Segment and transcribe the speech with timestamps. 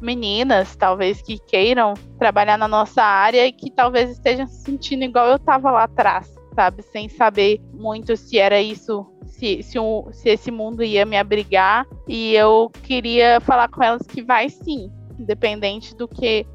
[0.00, 5.28] meninas, talvez, que queiram trabalhar na nossa área e que talvez estejam se sentindo igual
[5.28, 6.82] eu estava lá atrás, sabe?
[6.82, 11.86] Sem saber muito se era isso, se, se, um, se esse mundo ia me abrigar.
[12.08, 16.46] E eu queria falar com elas que vai sim, independente do que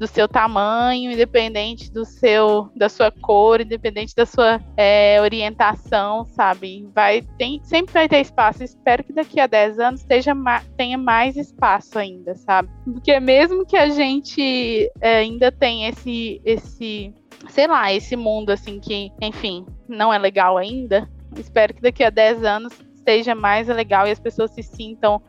[0.00, 6.88] do seu tamanho, independente do seu, da sua cor, independente da sua é, orientação, sabe?
[6.94, 8.64] Vai, tem, sempre vai ter espaço.
[8.64, 10.32] Espero que daqui a 10 anos esteja,
[10.74, 12.70] tenha mais espaço ainda, sabe?
[12.82, 17.12] Porque mesmo que a gente é, ainda tenha esse, esse,
[17.50, 21.06] sei lá, esse mundo assim que, enfim, não é legal ainda,
[21.36, 25.20] espero que daqui a 10 anos esteja mais legal e as pessoas se sintam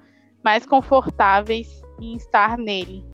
[0.41, 3.12] mais confortáveis em estar nele.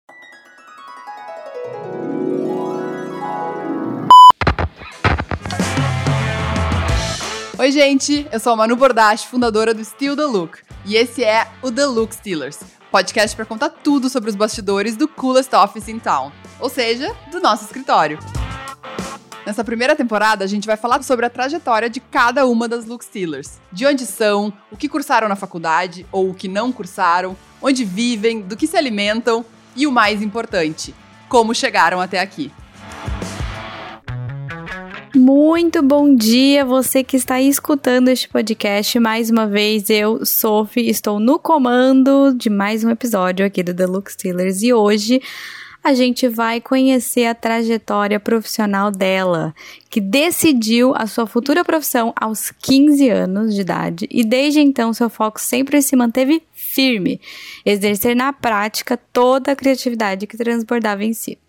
[7.60, 8.28] Oi, gente!
[8.32, 10.60] Eu sou a Manu Bordache, fundadora do Steal the Look.
[10.86, 12.60] E esse é o The Look Stealers,
[12.92, 17.42] podcast para contar tudo sobre os bastidores do coolest office in town, ou seja, do
[17.42, 18.20] nosso escritório.
[19.44, 23.04] Nessa primeira temporada, a gente vai falar sobre a trajetória de cada uma das Look
[23.04, 23.60] Stealers.
[23.72, 28.40] De onde são, o que cursaram na faculdade ou o que não cursaram, onde vivem,
[28.40, 29.44] do que se alimentam
[29.76, 30.94] e o mais importante,
[31.28, 32.52] como chegaram até aqui.
[35.16, 39.00] Muito bom dia, você que está escutando este podcast.
[39.00, 43.88] Mais uma vez, eu, Sophie, estou no comando de mais um episódio aqui do The
[43.88, 45.22] Look Stealers e hoje
[45.84, 49.56] a gente vai conhecer a trajetória profissional dela,
[49.90, 55.10] que decidiu a sua futura profissão aos 15 anos de idade e desde então seu
[55.10, 56.44] foco sempre se manteve
[56.78, 57.20] firme,
[57.66, 61.40] exercer na prática toda a criatividade que transbordava em si.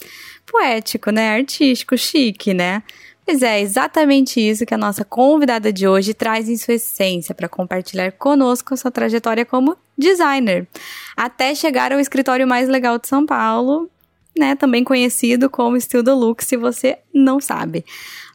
[0.47, 1.37] Poético, né?
[1.37, 2.83] Artístico, chique, né?
[3.27, 7.47] Pois é, exatamente isso que a nossa convidada de hoje traz em sua essência para
[7.47, 10.67] compartilhar conosco sua trajetória como designer,
[11.15, 13.91] até chegar ao escritório mais legal de São Paulo,
[14.35, 17.85] né, também conhecido como the Look, se você não sabe.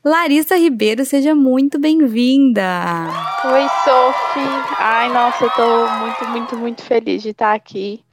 [0.06, 3.08] Larissa Ribeiro, seja muito bem-vinda.
[3.46, 4.76] Oi, Sophie.
[4.78, 8.04] Ai, nossa, eu tô muito, muito, muito feliz de estar aqui.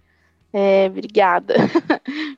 [0.53, 1.55] É, obrigada.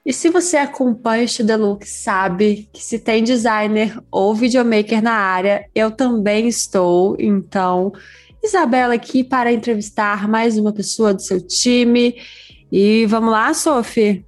[0.04, 5.12] E se você acompanha o Studio Look, sabe que se tem designer ou videomaker na
[5.12, 7.14] área, eu também estou.
[7.19, 7.92] Então,
[8.42, 12.16] Isabela aqui para entrevistar mais uma pessoa do seu time.
[12.70, 14.24] E vamos lá, Sophie?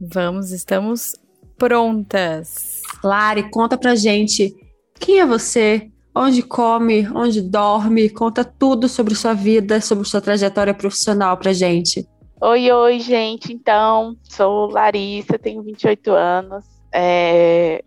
[0.00, 1.14] Vamos, estamos
[1.56, 2.75] prontas.
[3.06, 4.54] Lari, conta pra gente
[4.98, 10.74] quem é você, onde come, onde dorme, conta tudo sobre sua vida, sobre sua trajetória
[10.74, 12.06] profissional pra gente.
[12.40, 13.52] Oi, oi, gente.
[13.52, 16.64] Então, sou Larissa, tenho 28 anos.
[16.92, 17.82] É,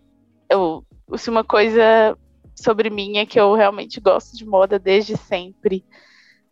[0.48, 0.84] eu,
[1.16, 2.16] se uma coisa
[2.54, 5.84] sobre mim é que eu realmente gosto de moda desde sempre.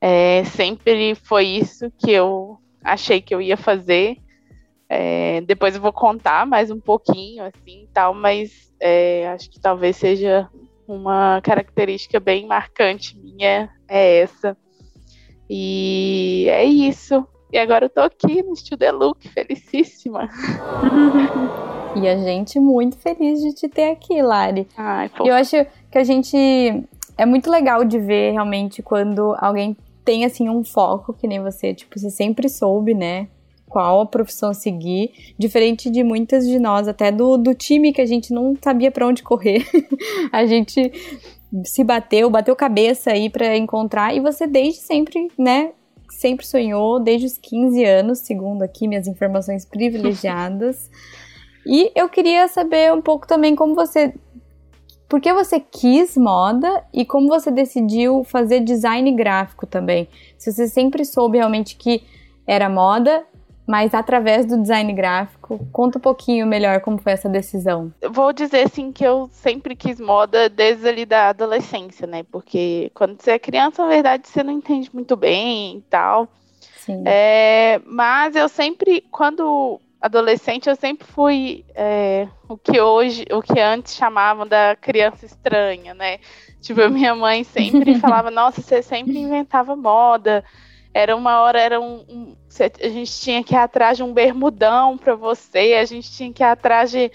[0.01, 4.17] É, sempre foi isso que eu achei que eu ia fazer.
[4.89, 9.97] É, depois eu vou contar mais um pouquinho, assim, tal, mas é, acho que talvez
[9.97, 10.49] seja
[10.87, 14.57] uma característica bem marcante minha, é essa.
[15.49, 17.27] E é isso.
[17.53, 20.29] E agora eu tô aqui no Studio Look, felicíssima.
[21.97, 24.67] e a gente muito feliz de te ter aqui, Lari.
[24.77, 26.37] Ai, eu acho que a gente
[27.17, 31.75] é muito legal de ver realmente quando alguém tem assim um foco que nem você,
[31.75, 33.29] tipo, você sempre soube, né?
[33.69, 38.07] Qual a profissão seguir, diferente de muitas de nós, até do, do time que a
[38.07, 39.67] gente não sabia para onde correr.
[40.33, 40.93] a gente
[41.65, 45.73] se bateu, bateu cabeça aí para encontrar e você desde sempre, né,
[46.11, 50.91] sempre sonhou desde os 15 anos, segundo aqui minhas informações privilegiadas.
[51.67, 54.15] e eu queria saber um pouco também como você.
[55.09, 60.07] Por que você quis moda e como você decidiu fazer design gráfico também?
[60.37, 62.03] Se você sempre soube realmente que
[62.47, 63.25] era moda
[63.69, 65.61] mas através do design gráfico.
[65.71, 67.93] Conta um pouquinho melhor como foi essa decisão.
[68.01, 72.23] Eu vou dizer assim que eu sempre quis moda desde ali da adolescência, né?
[72.33, 76.29] Porque quando você é criança, na verdade, você não entende muito bem e tal.
[76.79, 77.03] Sim.
[77.05, 83.61] É, mas eu sempre, quando adolescente, eu sempre fui é, o que hoje, o que
[83.61, 86.21] antes chamavam da criança estranha, né?
[86.63, 90.43] Tipo, a minha mãe sempre falava, nossa, você sempre inventava moda.
[90.93, 92.37] Era uma hora, era um, um,
[92.83, 96.43] a gente tinha que ir atrás de um bermudão para você, a gente tinha que
[96.43, 97.11] ir atrás de,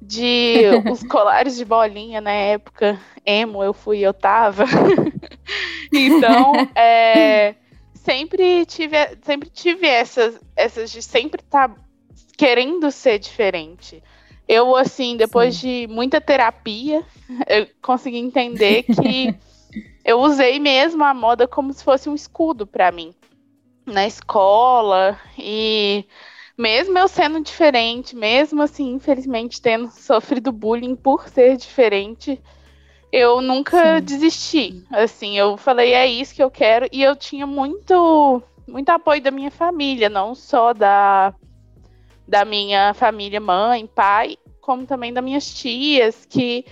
[0.00, 3.00] de os colares de bolinha na época.
[3.24, 4.64] Emo, eu fui, eu tava.
[5.92, 7.54] então, é,
[7.94, 11.76] sempre tive, sempre tive essas, essas de sempre estar tá
[12.36, 14.02] querendo ser diferente.
[14.46, 15.86] Eu, assim, depois Sim.
[15.86, 17.02] de muita terapia,
[17.48, 19.34] eu consegui entender que
[20.04, 23.14] eu usei mesmo a moda como se fosse um escudo para mim
[23.86, 26.04] na escola e
[26.56, 32.40] mesmo eu sendo diferente, mesmo assim, infelizmente, tendo sofrido bullying por ser diferente,
[33.12, 34.04] eu nunca Sim.
[34.04, 34.84] desisti.
[34.90, 36.88] Assim, eu falei, é isso que eu quero.
[36.92, 41.34] E eu tinha muito, muito apoio da minha família, não só da,
[42.26, 46.64] da minha família, mãe, pai, como também das minhas tias, que,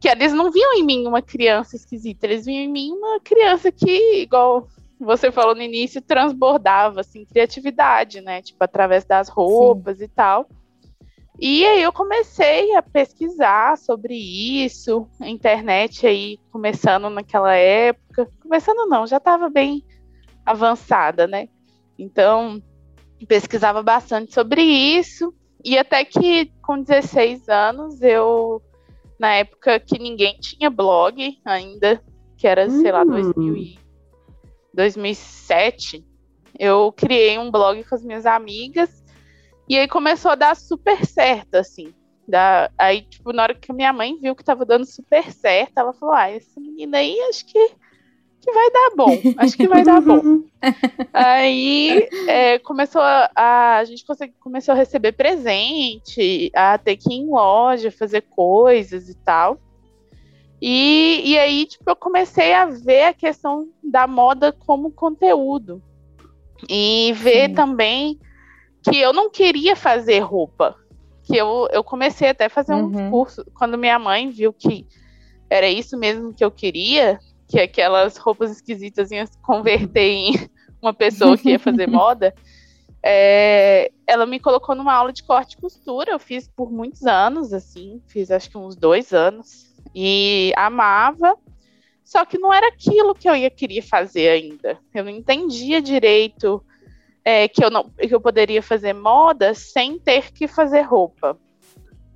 [0.00, 3.70] que eles não viam em mim uma criança esquisita, eles viam em mim uma criança
[3.70, 4.66] que, igual
[4.98, 8.42] você falou no início, transbordava, assim, criatividade, né?
[8.42, 10.04] Tipo, através das roupas Sim.
[10.04, 10.48] e tal.
[11.38, 18.28] E aí eu comecei a pesquisar sobre isso, a internet aí começando naquela época.
[18.42, 19.82] Começando não, já estava bem
[20.44, 21.48] avançada, né?
[21.98, 22.62] Então,
[23.26, 25.32] pesquisava bastante sobre isso.
[25.64, 28.62] E até que com 16 anos, eu,
[29.20, 32.02] na época que ninguém tinha blog ainda,
[32.38, 32.80] que era, hum.
[32.80, 33.78] sei lá, 2000 e
[34.72, 36.02] 2007,
[36.58, 39.04] eu criei um blog com as minhas amigas
[39.68, 41.92] e aí começou a dar super certo, assim.
[42.26, 45.92] Da, aí, tipo, na hora que minha mãe viu que tava dando super certo, ela
[45.92, 47.72] falou: Ah, essa menina aí acho que,
[48.40, 49.18] que vai dar bom.
[49.36, 50.42] Acho que vai dar bom.
[51.12, 53.84] aí é, começou a, a.
[53.84, 59.14] gente consegui, começou a receber presente, a ter que ir em loja, fazer coisas e
[59.14, 59.58] tal.
[60.60, 65.82] E, e aí, tipo, eu comecei a ver a questão da moda como conteúdo.
[66.68, 67.54] E ver Sim.
[67.54, 68.20] também
[68.82, 70.76] que eu não queria fazer roupa.
[71.22, 73.06] Que eu, eu comecei até a fazer uhum.
[73.06, 73.44] um curso.
[73.54, 74.86] Quando minha mãe viu que
[75.48, 77.18] era isso mesmo que eu queria,
[77.50, 80.48] que aquelas roupas esquisitas iam se converter em
[80.80, 82.32] uma pessoa que ia fazer moda,
[83.02, 86.12] é, ela me colocou numa aula de corte e costura.
[86.12, 91.36] Eu fiz por muitos anos, assim, fiz acho que uns dois anos e amava,
[92.04, 94.78] só que não era aquilo que eu ia querer fazer ainda.
[94.94, 96.64] Eu não entendia direito
[97.24, 101.36] é, que, eu não, que eu poderia fazer moda sem ter que fazer roupa.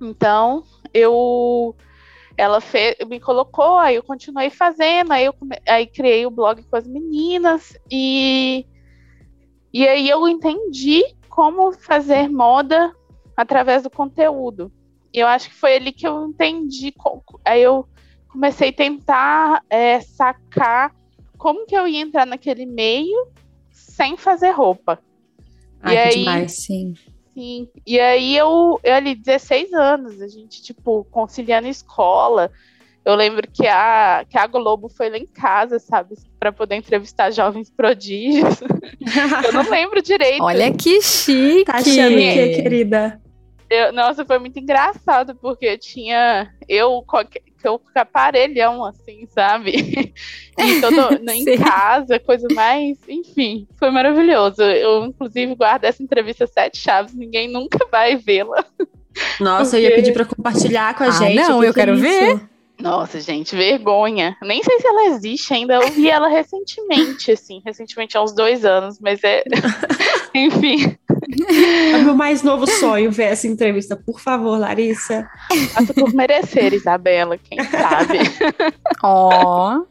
[0.01, 1.75] Então, eu
[2.37, 5.35] ela fez, me colocou, aí eu continuei fazendo, aí eu
[5.67, 8.65] aí criei o blog com as meninas e
[9.73, 12.95] e aí eu entendi como fazer moda
[13.35, 14.71] através do conteúdo.
[15.13, 16.93] E eu acho que foi ali que eu entendi.
[17.43, 17.87] Aí eu
[18.29, 20.95] comecei a tentar é, sacar
[21.37, 23.27] como que eu ia entrar naquele meio
[23.69, 25.01] sem fazer roupa.
[25.81, 26.93] Ai, e aí, demais, sim.
[27.35, 27.67] Sim.
[27.85, 32.49] E aí eu, eu ali, 16 anos, a gente, tipo, conciliando escola.
[33.03, 37.29] Eu lembro que a, que a Globo foi lá em casa, sabe, para poder entrevistar
[37.31, 38.61] jovens prodígios.
[39.45, 40.41] eu não lembro direito.
[40.41, 41.65] Olha que chique.
[41.65, 43.21] Tá achando que, querida?
[43.69, 47.03] Eu, nossa, foi muito engraçado, porque tinha eu
[47.65, 50.13] com o aparelhão, assim, sabe?
[50.57, 52.97] e todo, em casa, coisa mais.
[53.07, 54.61] Enfim, foi maravilhoso.
[54.61, 58.63] Eu, inclusive, guardo essa entrevista sete chaves, ninguém nunca vai vê-la.
[59.39, 59.85] Nossa, porque...
[59.85, 61.35] eu ia pedir para compartilhar com a ah, gente.
[61.35, 62.49] Não, eu que quero é ver.
[62.79, 64.35] Nossa, gente, vergonha.
[64.41, 65.75] Nem sei se ela existe ainda.
[65.75, 69.43] Eu vi ela recentemente, assim, recentemente há uns dois anos, mas é.
[70.35, 70.97] Enfim.
[71.27, 73.95] É meu mais novo sonho ver essa entrevista.
[73.95, 75.27] Por favor, Larissa.
[75.73, 78.19] Faça por merecer, Isabela, quem sabe.
[79.03, 79.77] Ó.
[79.77, 79.85] oh.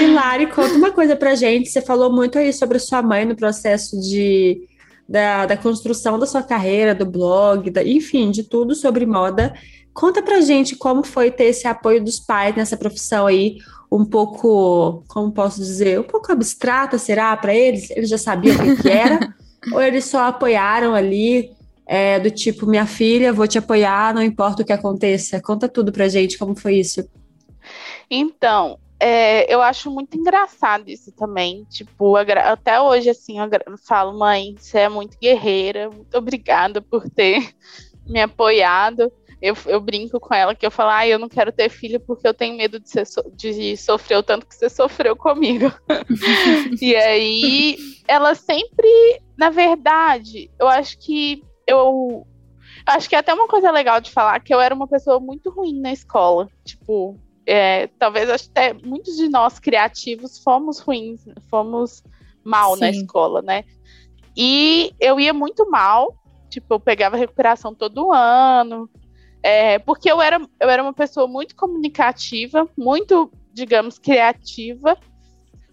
[0.00, 1.68] E Lari, conta uma coisa pra gente.
[1.68, 4.68] Você falou muito aí sobre sua mãe no processo de.
[5.08, 9.52] Da, da construção da sua carreira, do blog, da, enfim, de tudo sobre moda.
[9.92, 13.56] Conta pra gente como foi ter esse apoio dos pais nessa profissão aí,
[13.90, 17.90] um pouco, como posso dizer, um pouco abstrata, será, para eles?
[17.90, 19.34] Eles já sabiam o que, que era?
[19.72, 21.52] ou eles só apoiaram ali,
[21.86, 25.42] é, do tipo, minha filha, vou te apoiar, não importa o que aconteça?
[25.42, 27.08] Conta tudo pra gente, como foi isso?
[28.08, 31.64] Então, é, eu acho muito engraçado isso também.
[31.70, 37.52] Tipo, até hoje, assim, eu falo, mãe, você é muito guerreira, muito obrigada por ter
[38.06, 41.68] me apoiado eu, eu brinco com ela que eu falo, ah, eu não quero ter
[41.68, 45.72] filho porque eu tenho medo de, ser, de sofrer o tanto que você sofreu comigo.
[46.80, 52.26] e aí, ela sempre, na verdade, eu acho que eu
[52.84, 55.50] acho que é até uma coisa legal de falar que eu era uma pessoa muito
[55.50, 56.48] ruim na escola.
[56.64, 57.16] Tipo,
[57.46, 62.02] é, talvez até muitos de nós criativos fomos ruins, fomos
[62.44, 62.80] mal Sim.
[62.80, 63.64] na escola, né?
[64.36, 66.14] E eu ia muito mal,
[66.48, 68.88] tipo, eu pegava recuperação todo ano,
[69.42, 74.96] é, porque eu era, eu era uma pessoa muito comunicativa, muito, digamos, criativa.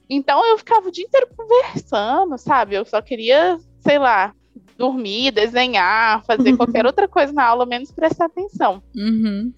[0.09, 2.75] Então eu ficava o dia inteiro conversando, sabe?
[2.75, 4.33] Eu só queria, sei lá,
[4.77, 8.81] dormir, desenhar, fazer qualquer outra coisa na aula, menos prestar atenção.
[8.95, 9.51] Uhum.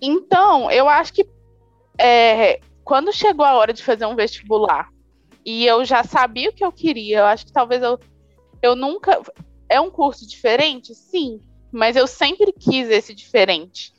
[0.00, 1.26] Então, eu acho que
[1.98, 4.88] é, quando chegou a hora de fazer um vestibular
[5.44, 7.98] e eu já sabia o que eu queria, eu acho que talvez eu,
[8.62, 9.20] eu nunca
[9.68, 10.94] É um curso diferente?
[10.94, 11.40] Sim,
[11.72, 13.92] mas eu sempre quis esse diferente.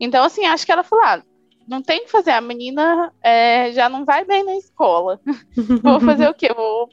[0.00, 1.22] Então, assim, acho que ela falou: ah,
[1.68, 5.20] não tem que fazer, a menina é, já não vai bem na escola.
[5.82, 6.48] vou fazer o quê?
[6.54, 6.88] Vou,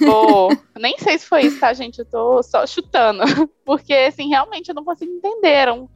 [0.00, 0.50] vou.
[0.78, 2.00] Nem sei se foi isso, tá, gente?
[2.00, 3.22] Eu tô só chutando.
[3.64, 5.48] Porque, assim, realmente eu não consigo entender.
[5.48, 5.88] Era um,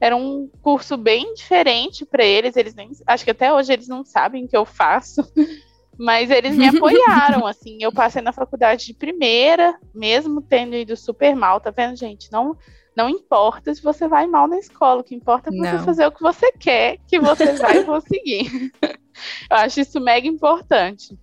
[0.00, 2.56] era um curso bem diferente para eles.
[2.56, 2.90] Eles nem.
[3.06, 5.22] Acho que até hoje eles não sabem o que eu faço.
[5.96, 7.78] Mas eles me apoiaram, assim.
[7.80, 12.30] Eu passei na faculdade de primeira, mesmo tendo ido super mal, tá vendo, gente?
[12.30, 12.56] Não,
[12.98, 15.84] não importa se você vai mal na escola, o que importa é você não.
[15.84, 18.72] fazer o que você quer, que você vai conseguir.
[18.82, 21.16] eu acho isso mega importante.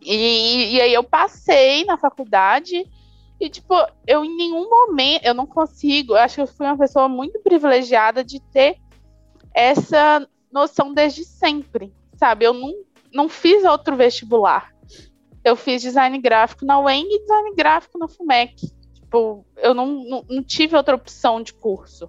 [0.00, 2.88] E, e aí eu passei na faculdade
[3.40, 3.74] e, tipo,
[4.06, 7.40] eu em nenhum momento, eu não consigo, eu acho que eu fui uma pessoa muito
[7.40, 8.76] privilegiada de ter
[9.52, 12.44] essa noção desde sempre, sabe?
[12.44, 12.72] Eu não
[13.12, 14.72] não fiz outro vestibular.
[15.44, 18.72] Eu fiz design gráfico na UENG e design gráfico na FUMEC.
[19.12, 22.08] Tipo, eu não, não, não tive outra opção de curso.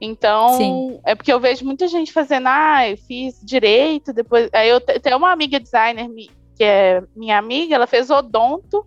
[0.00, 0.98] Então, Sim.
[1.04, 4.50] é porque eu vejo muita gente fazendo, ah, eu fiz direito, depois.
[4.52, 6.10] Aí eu tenho uma amiga designer
[6.56, 8.84] que é minha amiga, ela fez odonto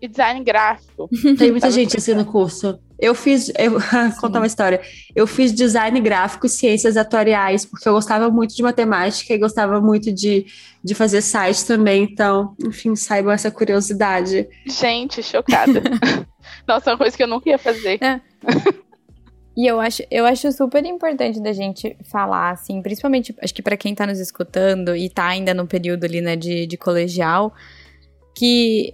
[0.00, 1.08] e design gráfico.
[1.38, 2.76] Tem muita gente assim no curso.
[2.98, 3.78] Eu fiz, eu
[4.20, 4.80] contar uma história.
[5.14, 9.80] Eu fiz design gráfico e ciências atuariais, porque eu gostava muito de matemática e gostava
[9.80, 10.46] muito de,
[10.82, 12.02] de fazer site também.
[12.02, 14.48] Então, enfim, saibam essa curiosidade.
[14.66, 15.80] Gente, chocada.
[16.66, 17.98] Nossa, é uma coisa que eu nunca ia fazer.
[18.02, 18.20] É.
[19.54, 23.76] E eu acho, eu acho super importante da gente falar, assim, principalmente, acho que para
[23.76, 27.52] quem tá nos escutando e tá ainda no período ali, né, de, de colegial,
[28.34, 28.92] que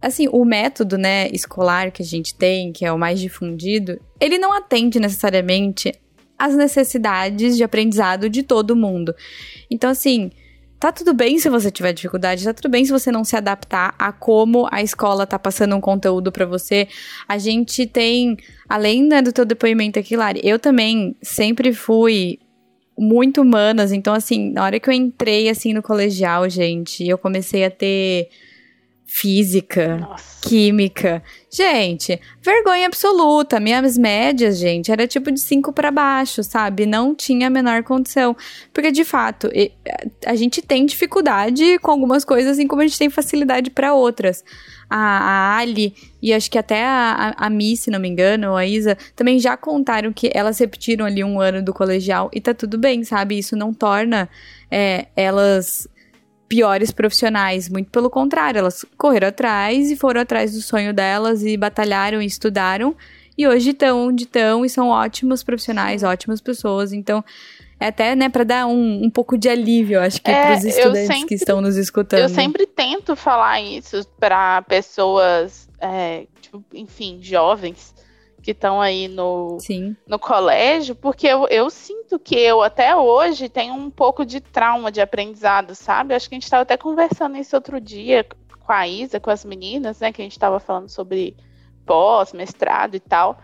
[0.00, 4.38] assim, o método, né, escolar que a gente tem, que é o mais difundido, ele
[4.38, 5.92] não atende necessariamente
[6.38, 9.14] às necessidades de aprendizado de todo mundo.
[9.70, 10.30] Então, assim,
[10.78, 13.94] tá tudo bem se você tiver dificuldade, tá tudo bem se você não se adaptar
[13.98, 16.88] a como a escola tá passando um conteúdo para você.
[17.26, 18.36] A gente tem,
[18.68, 22.38] além né, do teu depoimento aqui, Lari, eu também sempre fui
[22.98, 27.64] muito humanas, então assim, na hora que eu entrei assim no colegial, gente, eu comecei
[27.64, 28.30] a ter
[29.06, 30.48] física, Nossa.
[30.48, 31.22] química.
[31.50, 33.60] Gente, vergonha absoluta.
[33.60, 36.84] Minhas médias, gente, era tipo de 5 para baixo, sabe?
[36.84, 38.36] Não tinha a menor condição.
[38.74, 39.48] Porque, de fato,
[40.26, 44.44] a gente tem dificuldade com algumas coisas, assim como a gente tem facilidade para outras.
[44.90, 48.50] A, a, Ali e acho que até a, a, a Mi, se não me engano,
[48.50, 52.40] ou a Isa, também já contaram que elas repetiram ali um ano do colegial e
[52.40, 53.38] tá tudo bem, sabe?
[53.38, 54.28] Isso não torna
[54.70, 55.88] é, elas
[56.48, 61.56] piores profissionais, muito pelo contrário, elas correram atrás e foram atrás do sonho delas e
[61.56, 62.94] batalharam e estudaram.
[63.38, 67.22] E hoje estão onde estão e são ótimos profissionais, ótimas pessoas, então
[67.78, 70.64] é até, né, para dar um, um pouco de alívio, acho que é, para os
[70.64, 72.20] estudantes sempre, que estão nos escutando.
[72.20, 77.94] Eu sempre tento falar isso para pessoas, é, tipo, enfim, jovens,
[78.46, 79.96] que estão aí no, Sim.
[80.06, 84.92] no colégio, porque eu, eu sinto que eu até hoje tenho um pouco de trauma
[84.92, 86.14] de aprendizado, sabe?
[86.14, 88.24] Acho que a gente estava até conversando isso outro dia
[88.64, 90.12] com a Isa, com as meninas, né?
[90.12, 91.36] Que a gente estava falando sobre
[91.84, 93.36] pós, mestrado e tal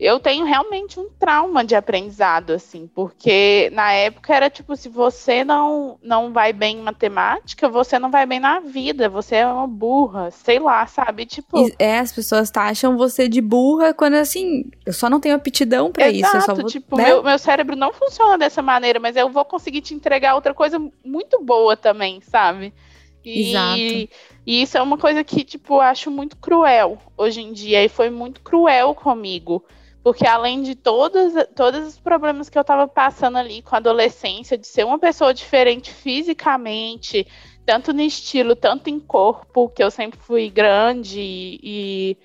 [0.00, 5.44] eu tenho realmente um trauma de aprendizado, assim, porque na época era tipo, se você
[5.44, 9.66] não, não vai bem em matemática, você não vai bem na vida, você é uma
[9.66, 11.26] burra, sei lá, sabe?
[11.26, 11.70] Tipo.
[11.78, 16.08] É, as pessoas taxam você de burra quando assim, eu só não tenho aptidão para
[16.08, 16.34] isso.
[16.34, 17.04] Eu só vou, tipo, né?
[17.04, 20.78] meu, meu cérebro não funciona dessa maneira, mas eu vou conseguir te entregar outra coisa
[21.04, 22.72] muito boa também, sabe?
[23.22, 23.78] E, Exato.
[24.46, 28.08] E isso é uma coisa que, tipo, acho muito cruel hoje em dia, e foi
[28.08, 29.62] muito cruel comigo.
[30.02, 34.56] Porque além de todos, todos os problemas que eu estava passando ali com a adolescência,
[34.56, 37.26] de ser uma pessoa diferente fisicamente,
[37.66, 42.16] tanto no estilo, tanto em corpo, que eu sempre fui grande e,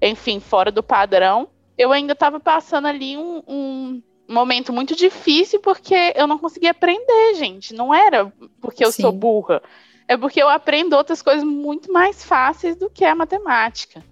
[0.00, 6.12] enfim, fora do padrão, eu ainda estava passando ali um, um, momento muito difícil porque
[6.16, 7.74] eu não conseguia aprender, gente.
[7.74, 9.02] Não era porque eu Sim.
[9.02, 9.62] sou burra.
[10.06, 14.02] É porque eu aprendo outras coisas muito mais fáceis do que a matemática.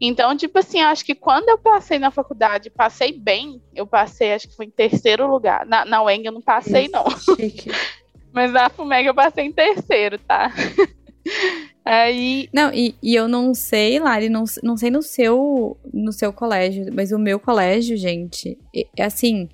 [0.00, 4.48] Então, tipo assim, acho que quando eu passei na faculdade, passei bem, eu passei, acho
[4.48, 5.64] que foi em terceiro lugar.
[5.64, 7.04] Na, na UENG eu não passei, não.
[8.32, 10.52] Mas na FUMEG eu passei em terceiro, tá?
[11.82, 12.50] Aí.
[12.52, 16.92] Não, e, e eu não sei, Lari, não, não sei no seu, no seu colégio,
[16.92, 18.58] mas o meu colégio, gente,
[18.96, 19.48] é assim.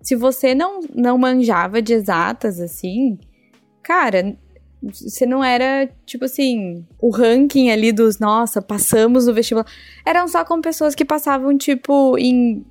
[0.00, 3.18] Se você não, não manjava de exatas, assim,
[3.82, 4.36] cara,
[4.92, 9.66] você não era, tipo assim, o ranking ali dos, nossa, passamos no vestibular.
[10.04, 12.64] Eram só com pessoas que passavam, tipo, em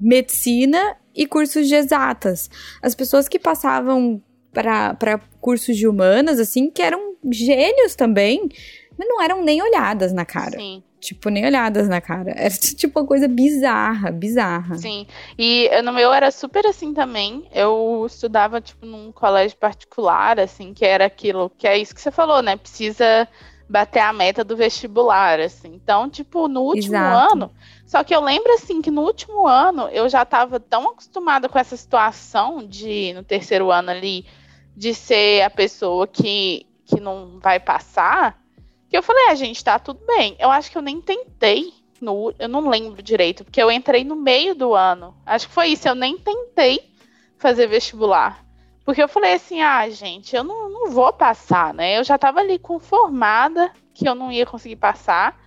[0.00, 2.50] medicina e cursos de exatas.
[2.82, 4.22] As pessoas que passavam
[4.52, 8.48] para cursos de humanas, assim, que eram gênios também,
[8.96, 10.58] mas não eram nem olhadas na cara.
[10.58, 10.82] Sim.
[11.00, 12.32] Tipo, nem olhadas na cara.
[12.36, 14.76] Era tipo uma coisa bizarra, bizarra.
[14.76, 15.06] Sim.
[15.38, 17.48] E no meu era super assim também.
[17.52, 22.10] Eu estudava, tipo, num colégio particular, assim, que era aquilo, que é isso que você
[22.10, 22.56] falou, né?
[22.56, 23.28] Precisa
[23.68, 25.74] bater a meta do vestibular, assim.
[25.74, 27.34] Então, tipo, no último Exato.
[27.34, 27.50] ano.
[27.86, 31.58] Só que eu lembro, assim, que no último ano eu já estava tão acostumada com
[31.58, 34.24] essa situação de, no terceiro ano ali,
[34.74, 38.40] de ser a pessoa que, que não vai passar,
[38.88, 40.36] que eu falei, a ah, gente, tá tudo bem.
[40.38, 41.72] Eu acho que eu nem tentei.
[42.00, 45.16] No, eu não lembro direito, porque eu entrei no meio do ano.
[45.26, 46.92] Acho que foi isso, eu nem tentei
[47.36, 48.44] fazer vestibular.
[48.84, 51.98] Porque eu falei assim, ah, gente, eu não, não vou passar, né?
[51.98, 55.38] Eu já tava ali conformada que eu não ia conseguir passar.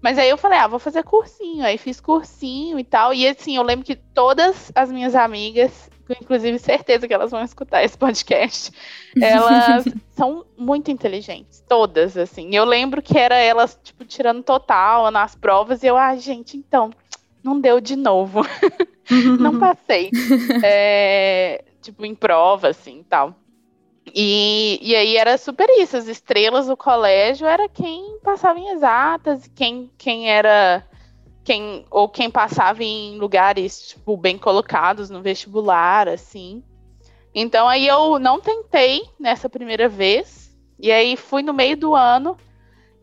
[0.00, 1.64] Mas aí eu falei, ah, vou fazer cursinho.
[1.64, 3.12] Aí fiz cursinho e tal.
[3.12, 7.82] E assim, eu lembro que todas as minhas amigas inclusive certeza que elas vão escutar
[7.82, 8.72] esse podcast.
[9.20, 9.84] Elas
[10.14, 12.54] são muito inteligentes, todas, assim.
[12.54, 16.90] Eu lembro que era elas, tipo, tirando total nas provas, e eu, ah, gente, então,
[17.42, 18.42] não deu de novo.
[19.40, 20.10] não passei.
[20.62, 23.34] É, tipo, em prova, assim, tal.
[24.14, 29.50] E, e aí era super isso, as estrelas do colégio era quem passava em exatas,
[29.54, 30.86] quem, quem era
[31.46, 36.60] quem ou quem passava em lugares tipo bem colocados no vestibular, assim.
[37.32, 42.36] Então aí eu não tentei nessa primeira vez e aí fui no meio do ano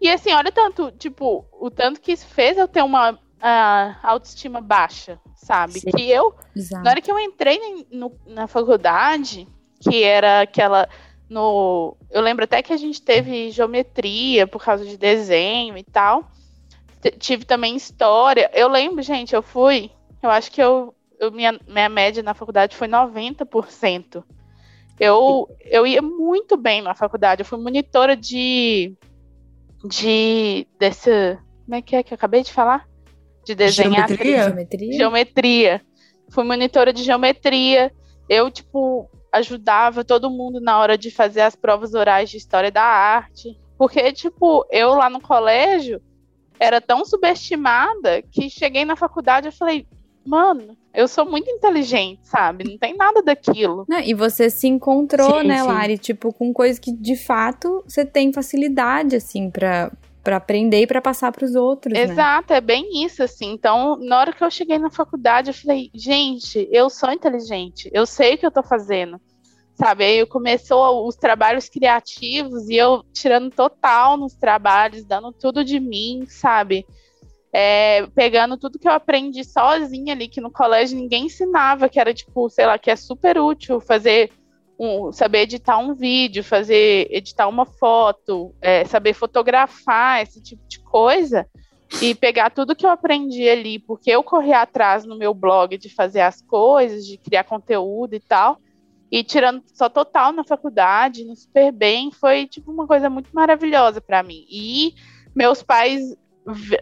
[0.01, 4.59] e assim olha tanto tipo o tanto que isso fez eu ter uma uh, autoestima
[4.59, 5.79] baixa, sabe?
[5.79, 5.91] Sim.
[5.91, 6.83] Que eu Exato.
[6.83, 9.47] na hora que eu entrei no, na faculdade
[9.79, 10.89] que era aquela
[11.29, 16.29] no eu lembro até que a gente teve geometria por causa de desenho e tal
[17.11, 18.49] tive também história.
[18.53, 19.91] Eu lembro, gente, eu fui,
[20.21, 24.23] eu acho que eu, eu minha, minha média na faculdade foi 90%.
[24.99, 27.41] Eu, eu ia muito bem na faculdade.
[27.41, 28.95] Eu fui monitora de.
[29.83, 30.67] de.
[30.79, 31.37] desse.
[31.65, 32.87] Como é que é que eu acabei de falar?
[33.43, 34.07] De desenhar.
[34.07, 34.43] Geometria?
[34.43, 34.93] Geometria.
[34.93, 35.81] geometria.
[36.29, 37.91] Fui monitora de geometria.
[38.29, 42.83] Eu, tipo, ajudava todo mundo na hora de fazer as provas orais de história da
[42.83, 43.59] arte.
[43.77, 46.01] Porque, tipo, eu lá no colégio,
[46.63, 49.85] era tão subestimada que cheguei na faculdade e falei,
[50.25, 52.63] mano, eu sou muito inteligente, sabe?
[52.63, 53.85] Não tem nada daquilo.
[53.89, 55.67] Não, e você se encontrou, sim, né, sim.
[55.67, 55.97] Lari?
[55.97, 59.91] Tipo, com coisas que de fato você tem facilidade, assim, pra,
[60.23, 61.93] para aprender e para passar para os outros.
[61.93, 62.03] Né?
[62.03, 62.57] Exato, né?
[62.57, 63.51] é bem isso, assim.
[63.51, 68.05] Então, na hora que eu cheguei na faculdade, eu falei, gente, eu sou inteligente, eu
[68.05, 69.19] sei o que eu tô fazendo
[69.75, 70.03] sabe?
[70.03, 76.25] Aí começou os trabalhos criativos e eu tirando total nos trabalhos, dando tudo de mim,
[76.27, 76.85] sabe?
[77.51, 82.13] É, pegando tudo que eu aprendi sozinha ali, que no colégio ninguém ensinava, que era
[82.13, 84.31] tipo, sei lá, que é super útil fazer
[84.79, 90.79] um, saber editar um vídeo, fazer editar uma foto, é, saber fotografar, esse tipo de
[90.79, 91.47] coisa.
[92.01, 95.93] E pegar tudo que eu aprendi ali, porque eu corri atrás no meu blog de
[95.93, 98.57] fazer as coisas, de criar conteúdo e tal
[99.13, 104.01] e tirando só total na faculdade, no super bem, foi tipo uma coisa muito maravilhosa
[104.01, 104.43] para mim.
[104.49, 104.95] E
[105.35, 106.01] meus pais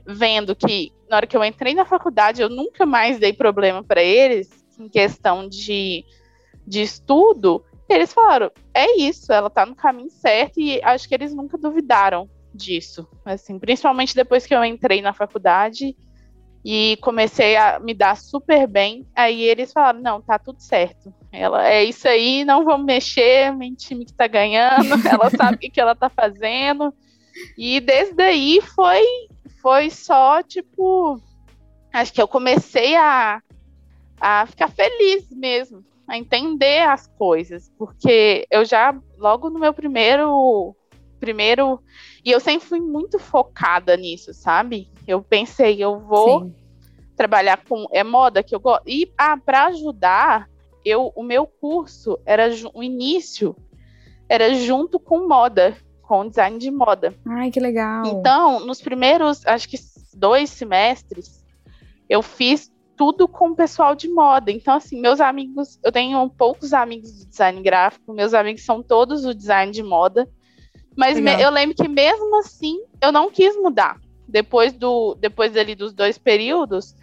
[0.07, 4.01] vendo que na hora que eu entrei na faculdade eu nunca mais dei problema para
[4.01, 6.05] eles em questão de,
[6.65, 11.35] de estudo, eles falaram: é isso, ela tá no caminho certo e acho que eles
[11.35, 13.05] nunca duvidaram disso.
[13.25, 15.97] Assim, principalmente depois que eu entrei na faculdade
[16.63, 19.05] e comecei a me dar super bem.
[19.15, 21.13] Aí eles falaram: não, tá tudo certo.
[21.31, 25.59] Ela é isso aí, não vamos mexer, meu time que tá ganhando, ela sabe o
[25.59, 26.93] que, que ela tá fazendo.
[27.57, 29.01] E desde aí foi,
[29.61, 31.19] foi só tipo.
[31.93, 33.41] Acho que eu comecei a,
[34.19, 40.75] a ficar feliz mesmo, a entender as coisas, porque eu já, logo no meu primeiro.
[41.19, 41.79] Primeiro.
[42.25, 44.90] E eu sempre fui muito focada nisso, sabe?
[45.07, 46.55] Eu pensei, eu vou Sim.
[47.15, 48.83] trabalhar com é moda que eu gosto.
[48.87, 50.49] E ah, para ajudar,
[50.83, 53.55] eu o meu curso era o início
[54.31, 57.13] era junto com moda, com design de moda.
[57.27, 58.05] Ai, que legal.
[58.05, 59.77] Então, nos primeiros, acho que
[60.13, 61.43] dois semestres,
[62.07, 64.49] eu fiz tudo com o pessoal de moda.
[64.49, 69.23] Então, assim, meus amigos, eu tenho poucos amigos de design gráfico, meus amigos são todos
[69.23, 70.25] do design de moda.
[70.95, 73.99] Mas me, eu lembro que mesmo assim, eu não quis mudar
[74.31, 76.95] depois do depois ali dos dois períodos,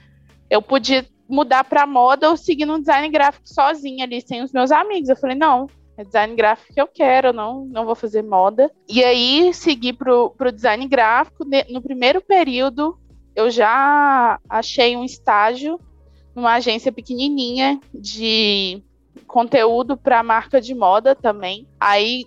[0.51, 4.73] eu podia mudar para moda ou seguir no design gráfico sozinha ali, sem os meus
[4.73, 5.11] amigos.
[5.11, 8.71] Eu falei, não, é design gráfico que eu quero, não, não vou fazer moda.
[8.89, 11.45] E aí segui pro, pro design gráfico.
[11.69, 12.99] No primeiro período,
[13.37, 15.79] eu já achei um estágio
[16.35, 18.83] numa agência pequenininha de
[19.29, 21.69] conteúdo para marca de moda também.
[21.79, 22.27] Aí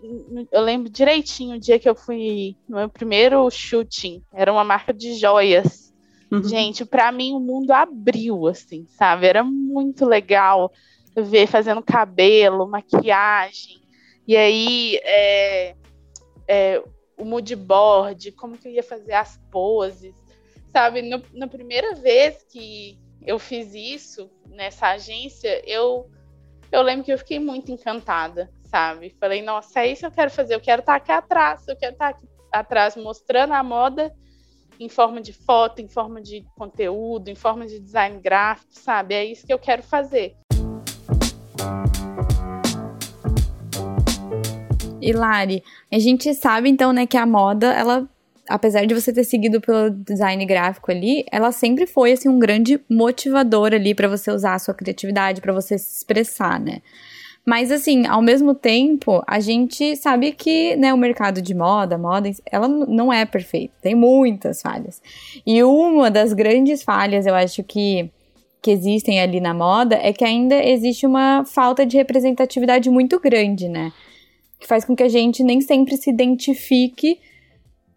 [0.52, 4.94] eu lembro direitinho o dia que eu fui no meu primeiro shooting, era uma marca
[4.94, 5.92] de joias.
[6.32, 6.44] Uhum.
[6.44, 9.28] Gente, para mim o mundo abriu assim, sabe?
[9.28, 10.72] Era muito legal
[11.18, 13.82] ver fazendo cabelo, maquiagem.
[14.26, 15.76] E aí é,
[16.48, 16.84] é,
[17.18, 20.14] o mood board, como que eu ia fazer as poses,
[20.72, 21.02] sabe?
[21.02, 26.10] No, na primeira vez que eu fiz isso nessa agência, eu
[26.72, 29.14] eu lembro que eu fiquei muito encantada, sabe?
[29.20, 31.94] Falei, nossa, é isso que eu quero fazer, eu quero estar aqui atrás, eu quero
[31.94, 34.14] estar aqui atrás mostrando a moda
[34.80, 39.14] em forma de foto, em forma de conteúdo, em forma de design gráfico, sabe?
[39.14, 40.36] É isso que eu quero fazer.
[45.02, 48.08] E Lari, a gente sabe então, né, que a moda, ela
[48.52, 52.80] apesar de você ter seguido pelo design gráfico ali, ela sempre foi assim um grande
[52.90, 56.82] motivador ali para você usar a sua criatividade, para você se expressar, né?
[57.46, 62.30] Mas assim, ao mesmo tempo, a gente sabe que, né, o mercado de moda, moda,
[62.52, 65.02] ela não é perfeita, tem muitas falhas.
[65.46, 68.12] E uma das grandes falhas, eu acho que
[68.62, 73.68] que existem ali na moda é que ainda existe uma falta de representatividade muito grande,
[73.68, 73.92] né?
[74.60, 77.18] Que faz com que a gente nem sempre se identifique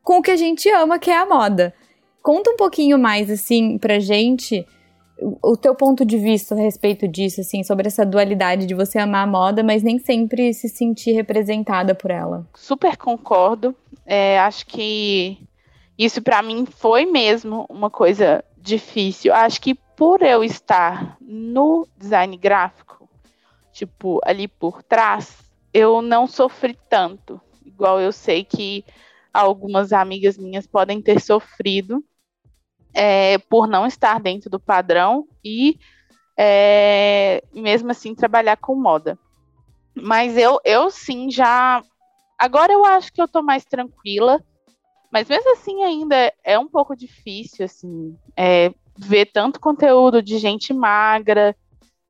[0.04, 1.74] com o que a gente ama, que é a moda.
[2.22, 4.64] Conta um pouquinho mais, assim, pra gente
[5.42, 9.24] o teu ponto de vista a respeito disso, assim, sobre essa dualidade de você amar
[9.24, 12.46] a moda, mas nem sempre se sentir representada por ela.
[12.54, 13.74] Super concordo.
[14.04, 15.38] É, acho que
[15.96, 19.32] isso para mim foi mesmo uma coisa difícil.
[19.32, 23.08] Acho que por eu estar no design gráfico,
[23.72, 25.38] tipo, ali por trás,
[25.72, 27.40] eu não sofri tanto.
[27.64, 28.84] Igual eu sei que
[29.34, 32.02] algumas amigas minhas podem ter sofrido
[32.94, 35.76] é, por não estar dentro do padrão e
[36.38, 39.18] é, mesmo assim trabalhar com moda.
[39.94, 41.82] Mas eu, eu sim já.
[42.38, 44.42] Agora eu acho que eu tô mais tranquila,
[45.10, 50.72] mas mesmo assim ainda é um pouco difícil assim é, ver tanto conteúdo de gente
[50.72, 51.56] magra,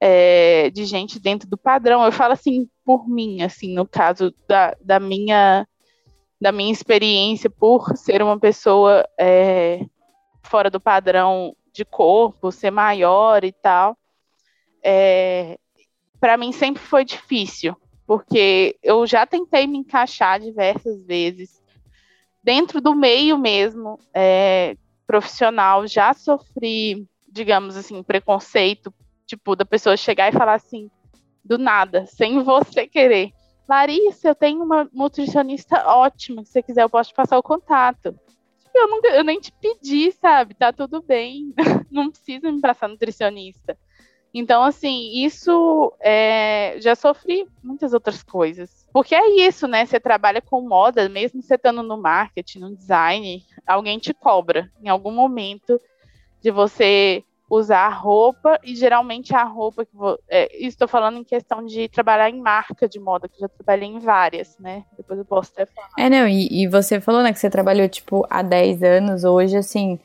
[0.01, 2.05] é, de gente dentro do padrão.
[2.05, 5.67] Eu falo assim por mim, assim no caso da, da minha
[6.45, 9.81] da minha experiência por ser uma pessoa é,
[10.43, 13.97] fora do padrão de corpo, ser maior e tal,
[14.83, 15.59] é,
[16.21, 17.75] para mim sempre foi difícil,
[18.07, 21.63] porque eu já tentei me encaixar diversas vezes
[22.43, 24.77] dentro do meio mesmo é,
[25.07, 28.93] profissional, já sofri, digamos assim, preconceito,
[29.25, 30.91] tipo, da pessoa chegar e falar assim,
[31.43, 33.33] do nada, sem você querer.
[33.69, 36.45] Larissa, eu tenho uma nutricionista ótima.
[36.45, 38.15] Se você quiser, eu posso te passar o contato.
[38.75, 40.55] Eu, nunca, eu nem te pedi, sabe?
[40.55, 41.55] Tá tudo bem.
[41.91, 43.79] não precisa me passar nutricionista.
[44.37, 48.85] Então, assim, isso é, já sofri muitas outras coisas.
[48.93, 49.87] Porque é isso, né?
[49.87, 54.89] Você trabalha com moda, mesmo você estando no marketing, no design, alguém te cobra em
[54.89, 55.81] algum momento
[56.43, 57.23] de você
[57.55, 62.29] usar roupa e geralmente a roupa que vou, é, estou falando em questão de trabalhar
[62.31, 64.85] em marca de moda, que eu já trabalhei em várias, né?
[64.97, 65.89] Depois eu posso até falar.
[65.99, 69.57] É, não, e, e você falou, né, que você trabalhou tipo há 10 anos, hoje
[69.57, 69.99] assim,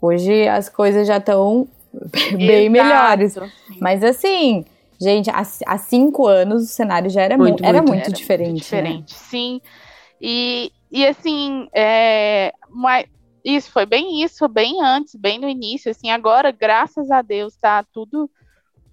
[0.00, 1.68] hoje as coisas já estão
[2.36, 3.32] bem Exato, melhores.
[3.32, 3.78] Sim.
[3.80, 4.64] Mas assim,
[5.00, 8.50] gente, há, há cinco anos o cenário já era muito, mu era muito, era diferente.
[8.50, 9.18] Muito diferente, né?
[9.18, 9.60] sim.
[10.20, 13.06] E, e assim, é, mas
[13.44, 17.82] isso, foi bem isso, bem antes, bem no início, assim, agora, graças a Deus, tá
[17.82, 18.30] tudo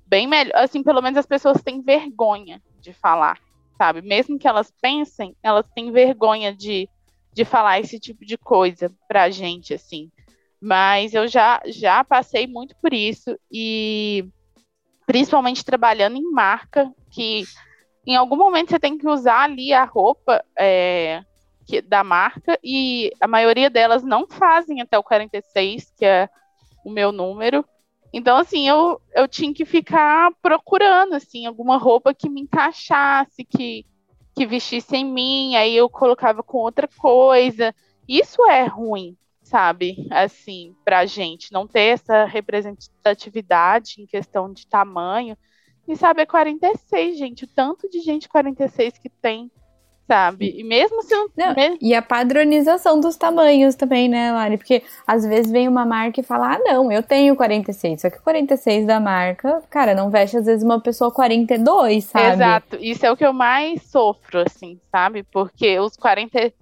[0.06, 3.40] bem melhor, assim, pelo menos as pessoas têm vergonha de falar,
[3.78, 4.02] sabe?
[4.02, 6.90] Mesmo que elas pensem, elas têm vergonha de,
[7.34, 10.12] de falar esse tipo de coisa pra gente, assim.
[10.60, 14.28] Mas eu já, já passei muito por isso, e
[15.06, 17.46] principalmente trabalhando em marca, que
[18.06, 21.24] em algum momento você tem que usar ali a roupa, é,
[21.72, 26.30] que, da marca e a maioria delas não fazem até o 46, que é
[26.84, 27.64] o meu número.
[28.12, 33.86] Então, assim, eu, eu tinha que ficar procurando, assim, alguma roupa que me encaixasse, que,
[34.36, 37.74] que vestisse em mim, aí eu colocava com outra coisa.
[38.06, 40.06] Isso é ruim, sabe?
[40.12, 45.38] Assim, pra gente, não ter essa representatividade em questão de tamanho.
[45.88, 49.50] E sabe, é 46, gente, o tanto de gente 46 que tem
[50.08, 50.54] sabe?
[50.58, 54.58] E mesmo se não, não E a padronização dos tamanhos também, né, Lari?
[54.58, 58.02] Porque às vezes vem uma marca e fala: ah, não, eu tenho 46.
[58.02, 62.34] Só que 46 da marca, cara, não veste às vezes uma pessoa 42, sabe?
[62.34, 62.78] Exato.
[62.82, 65.24] Isso é o que eu mais sofro, assim, sabe?
[65.24, 66.54] Porque os 40.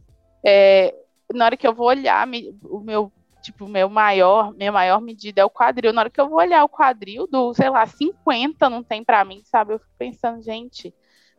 [0.43, 0.93] É,
[1.33, 2.27] na hora que eu vou olhar
[2.63, 5.93] o meu tipo, meu maior, minha maior medida é o quadril.
[5.93, 9.23] Na hora que eu vou olhar o quadril do, sei lá, 50 não tem para
[9.25, 9.73] mim, sabe?
[9.73, 10.93] Eu fico pensando, gente.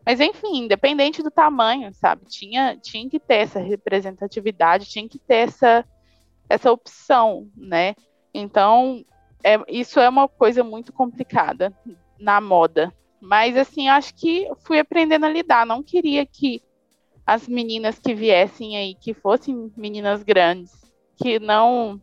[0.04, 2.24] Mas enfim, independente do tamanho, sabe?
[2.26, 5.84] Tinha, tinha que ter essa representatividade, tinha que ter essa,
[6.48, 7.94] essa opção, né?
[8.32, 9.04] Então,
[9.44, 11.74] é, isso é uma coisa muito complicada
[12.18, 12.92] na moda.
[13.20, 15.66] Mas assim, acho que fui aprendendo a lidar.
[15.66, 16.62] Não queria que
[17.26, 20.72] as meninas que viessem aí, que fossem meninas grandes,
[21.16, 22.00] que não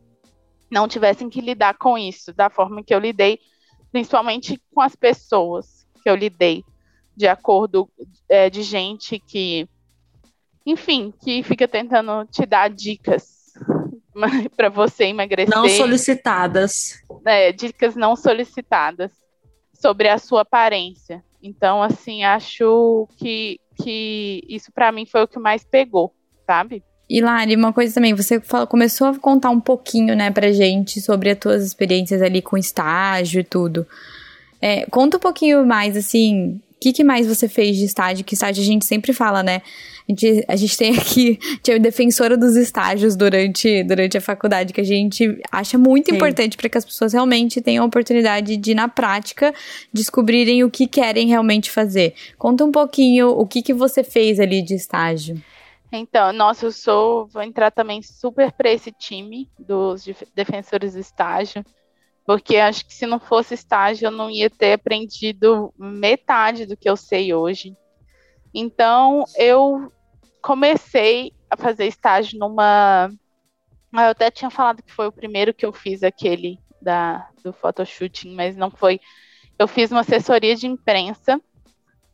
[0.70, 3.38] não tivessem que lidar com isso da forma que eu lidei,
[3.90, 6.62] principalmente com as pessoas que eu lidei,
[7.18, 7.90] de acordo
[8.28, 9.68] é, de gente que,
[10.64, 13.52] enfim, que fica tentando te dar dicas
[14.56, 15.52] para você emagrecer.
[15.52, 17.02] Não solicitadas.
[17.26, 19.10] É, dicas não solicitadas
[19.74, 21.24] sobre a sua aparência.
[21.42, 26.14] Então, assim, acho que, que isso para mim foi o que mais pegou,
[26.46, 26.84] sabe?
[27.10, 31.30] E Lari, uma coisa também, você começou a contar um pouquinho, né, pra gente sobre
[31.30, 33.86] as tuas experiências ali com estágio e tudo.
[34.60, 38.24] É, conta um pouquinho mais, assim, que, que, mais você fez de estágio?
[38.24, 39.62] Que estágio a gente sempre fala, né?
[40.08, 44.80] A gente, a gente tem aqui, tinha defensora dos estágios durante, durante a faculdade, que
[44.80, 46.16] a gente acha muito Sim.
[46.16, 49.52] importante para que as pessoas realmente tenham a oportunidade de, na prática,
[49.92, 52.14] descobrirem o que querem realmente fazer.
[52.38, 55.42] Conta um pouquinho o que, que você fez ali de estágio.
[55.90, 61.64] Então, nossa, eu sou, vou entrar também super para esse time dos defensores do estágio
[62.28, 66.86] porque acho que se não fosse estágio eu não ia ter aprendido metade do que
[66.86, 67.74] eu sei hoje.
[68.52, 69.90] Então eu
[70.42, 73.10] comecei a fazer estágio numa.
[73.94, 77.50] Ah, eu até tinha falado que foi o primeiro que eu fiz aquele da, do
[77.50, 79.00] photoshooting, mas não foi.
[79.58, 81.40] Eu fiz uma assessoria de imprensa,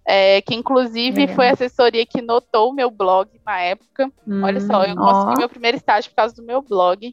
[0.06, 1.26] é, que inclusive é.
[1.34, 4.08] foi a assessoria que notou o meu blog na época.
[4.24, 5.38] Hum, Olha só, eu consegui ó.
[5.38, 7.12] meu primeiro estágio por causa do meu blog.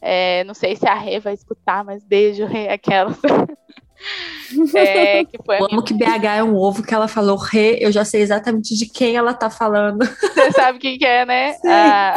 [0.00, 3.10] É, não sei se a Rê vai escutar, mas beijo, Rê, aquela.
[4.76, 8.04] é, que foi amo que BH é um ovo que ela falou Rê, eu já
[8.04, 10.04] sei exatamente de quem ela tá falando.
[10.34, 11.56] Você sabe quem que é, né?
[11.66, 12.14] Ah,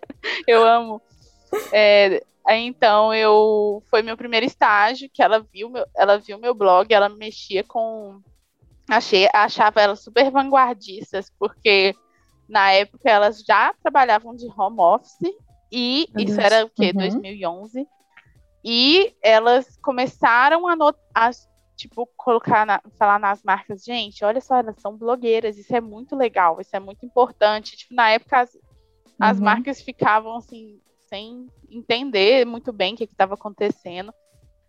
[0.46, 1.02] eu amo.
[1.72, 6.92] É, então, eu foi meu primeiro estágio que ela viu meu, ela viu meu blog,
[6.92, 8.20] ela mexia com
[8.90, 11.94] achei achava elas super vanguardistas, porque
[12.48, 15.36] na época elas já trabalhavam de home office
[15.70, 16.52] e Meu isso Deus.
[16.52, 16.92] era o quê?
[16.94, 17.00] Uhum.
[17.00, 17.86] 2011.
[18.64, 20.74] E elas começaram a,
[21.14, 21.30] a
[21.76, 26.16] tipo, colocar, na, falar nas marcas, gente, olha só, elas são blogueiras, isso é muito
[26.16, 27.76] legal, isso é muito importante.
[27.76, 28.50] Tipo, na época as,
[29.18, 29.44] as uhum.
[29.44, 34.12] marcas ficavam assim, sem entender muito bem o que estava acontecendo.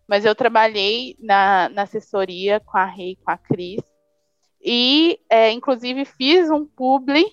[0.08, 3.80] Mas eu trabalhei na, na assessoria com a Rei, com a Cris.
[4.62, 7.24] E, é, inclusive, fiz um publi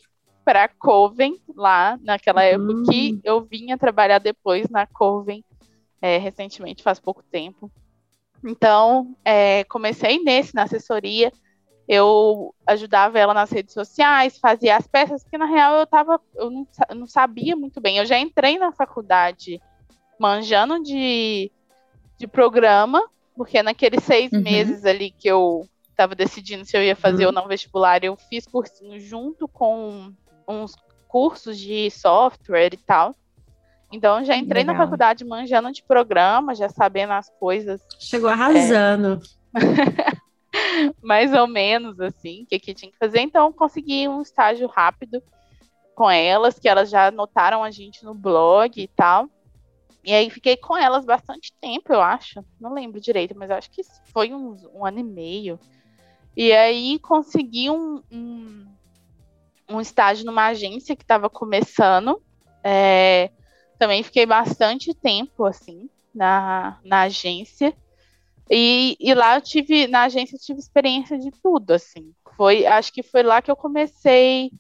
[0.48, 3.22] para Coven lá naquela época que hum.
[3.22, 5.44] eu vinha trabalhar depois na Coven
[6.02, 7.70] é, recentemente, faz pouco tempo.
[8.46, 11.34] Então, é, comecei nesse, na assessoria.
[11.86, 16.50] Eu ajudava ela nas redes sociais, fazia as peças, que na real eu tava, eu
[16.50, 17.98] não, eu não sabia muito bem.
[17.98, 19.60] Eu já entrei na faculdade
[20.18, 21.52] manjando de,
[22.18, 23.04] de programa,
[23.36, 24.44] porque naqueles seis uhum.
[24.44, 27.32] meses ali que eu estava decidindo se eu ia fazer uhum.
[27.32, 30.14] ou não vestibular, eu fiz cursinho junto com
[30.48, 30.76] uns
[31.08, 33.16] cursos de software e tal.
[33.92, 34.76] Então já entrei Legal.
[34.76, 37.82] na faculdade manjando de programa, já sabendo as coisas.
[38.00, 39.22] Chegou arrasando.
[39.56, 40.18] É,
[41.02, 43.22] mais ou menos assim, o que, que tinha que fazer.
[43.22, 45.22] Então consegui um estágio rápido
[45.96, 49.30] com elas, que elas já notaram a gente no blog e tal.
[50.04, 52.44] E aí fiquei com elas bastante tempo, eu acho.
[52.60, 53.82] Não lembro direito, mas acho que
[54.14, 55.60] foi uns, um ano e meio.
[56.36, 58.68] E aí consegui um, um
[59.70, 62.22] um estágio numa agência que estava começando.
[62.64, 63.30] É,
[63.78, 67.74] também fiquei bastante tempo, assim, na, na agência.
[68.50, 72.14] E, e lá eu tive, na agência eu tive experiência de tudo, assim.
[72.36, 74.52] Foi, acho que foi lá que eu comecei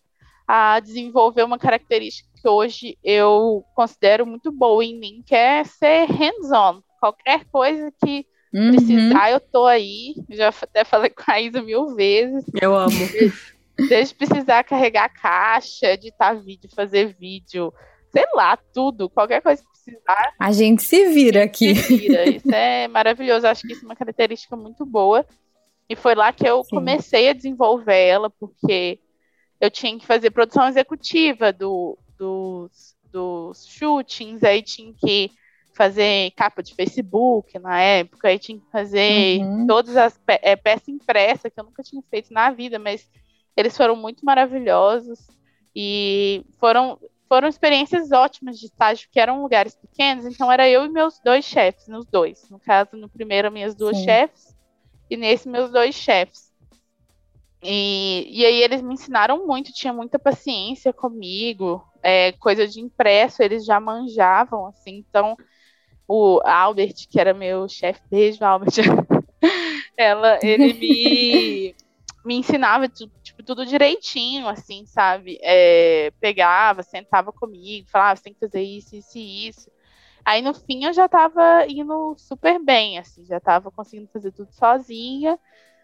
[0.47, 6.05] a desenvolver uma característica que hoje eu considero muito boa em mim, que é ser
[6.05, 6.81] hands-on.
[6.99, 8.71] Qualquer coisa que uhum.
[8.71, 10.15] precisar, eu tô aí.
[10.29, 12.45] Já até falei com a Isa mil vezes.
[12.61, 12.91] Eu amo.
[13.89, 17.71] Desde precisar carregar caixa, editar vídeo, fazer vídeo,
[18.11, 20.33] sei lá, tudo, qualquer coisa que precisar.
[20.39, 21.75] A gente se vira aqui.
[21.75, 22.27] Se vira.
[22.29, 23.47] Isso é maravilhoso.
[23.47, 25.25] Acho que isso é uma característica muito boa.
[25.89, 26.75] E foi lá que eu Sim.
[26.77, 28.99] comecei a desenvolver ela, porque
[29.59, 35.31] eu tinha que fazer produção executiva do, dos, dos shootings, aí tinha que
[35.73, 39.67] fazer capa de Facebook na época, aí tinha que fazer uhum.
[39.67, 43.07] todas as pe é, peças impressas que eu nunca tinha feito na vida, mas
[43.57, 45.19] eles foram muito maravilhosos
[45.75, 50.89] e foram foram experiências ótimas de estágio, que eram lugares pequenos, então era eu e
[50.89, 52.49] meus dois chefes, nos dois.
[52.49, 54.05] No caso, no primeiro, minhas duas Sim.
[54.05, 54.55] chefes,
[55.09, 56.53] e nesse, meus dois chefes.
[57.61, 63.43] E, e aí eles me ensinaram muito, tinha muita paciência comigo, é, coisa de impresso,
[63.43, 65.35] eles já manjavam, assim, então
[66.07, 68.71] o Albert, que era meu chefe, beijo, Albert,
[69.97, 71.75] ela, ele me,
[72.23, 72.87] me ensinava
[73.37, 75.37] tipo, tudo direitinho, assim, sabe?
[75.41, 79.71] É, pegava, sentava comigo, falava, você tem que fazer isso, isso e isso.
[80.25, 84.51] Aí no fim eu já tava indo super bem, assim, já tava conseguindo fazer tudo
[84.51, 85.39] sozinha.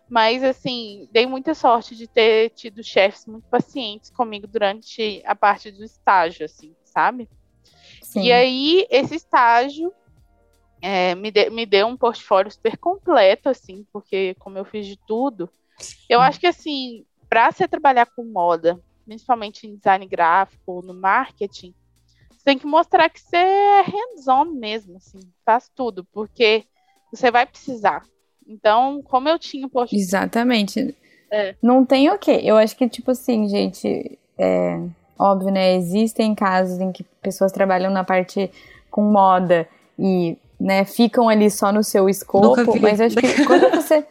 [0.10, 5.72] Mas, assim, dei muita sorte de ter tido chefes muito pacientes comigo durante a parte
[5.72, 7.30] do estágio, assim, sabe?
[8.02, 8.24] Sim.
[8.24, 9.94] E aí, esse estágio
[10.82, 14.98] é, me, de, me deu um portfólio super completo, assim, porque como eu fiz de
[15.08, 15.50] tudo,
[16.10, 21.74] eu acho que, assim, para você trabalhar com moda, principalmente em design gráfico, no marketing,
[22.30, 26.64] você tem que mostrar que você é hands-on mesmo, assim, faz tudo, porque
[27.12, 28.04] você vai precisar.
[28.48, 29.96] Então, como eu tinha posto.
[29.96, 30.96] Exatamente.
[31.32, 31.56] É.
[31.60, 32.40] Não tem o quê?
[32.44, 34.80] Eu acho que, tipo assim, gente, é
[35.18, 35.74] óbvio, né?
[35.74, 38.52] Existem casos em que pessoas trabalham na parte
[38.92, 39.68] com moda
[39.98, 44.06] e, né, ficam ali só no seu escopo, mas acho que quando você.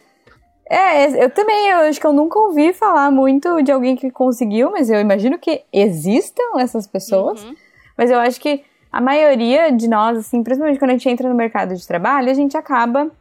[0.73, 4.71] É, eu também, eu acho que eu nunca ouvi falar muito de alguém que conseguiu,
[4.71, 7.43] mas eu imagino que existam essas pessoas.
[7.43, 7.55] Uhum.
[7.95, 11.35] Mas eu acho que a maioria de nós, assim, principalmente quando a gente entra no
[11.35, 13.11] mercado de trabalho, a gente acaba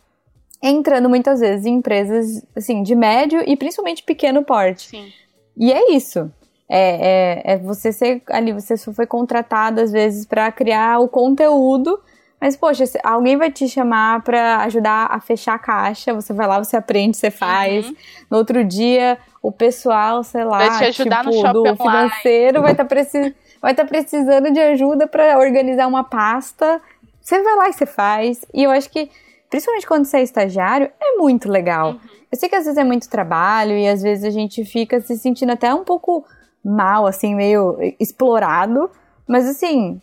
[0.62, 4.88] entrando muitas vezes em empresas assim de médio e principalmente pequeno porte.
[4.88, 5.12] Sim.
[5.54, 6.30] E é isso.
[6.66, 11.08] É, é, é você ser ali, você só foi contratado às vezes para criar o
[11.08, 12.00] conteúdo,
[12.42, 16.58] mas poxa, alguém vai te chamar para ajudar a fechar a caixa, você vai lá,
[16.58, 17.86] você aprende, você faz.
[17.86, 17.94] Uhum.
[18.28, 22.72] No outro dia, o pessoal, sei lá, vai te ajudar tipo, no do financeiro vai
[22.72, 26.82] estar tá precisando vai estar tá precisando de ajuda para organizar uma pasta.
[27.20, 28.44] Você vai lá e você faz.
[28.52, 29.08] E eu acho que
[29.48, 31.92] principalmente quando você é estagiário, é muito legal.
[31.92, 32.00] Uhum.
[32.32, 35.16] Eu sei que às vezes é muito trabalho e às vezes a gente fica se
[35.16, 36.24] sentindo até um pouco
[36.64, 38.90] mal, assim, meio explorado,
[39.28, 40.02] mas assim,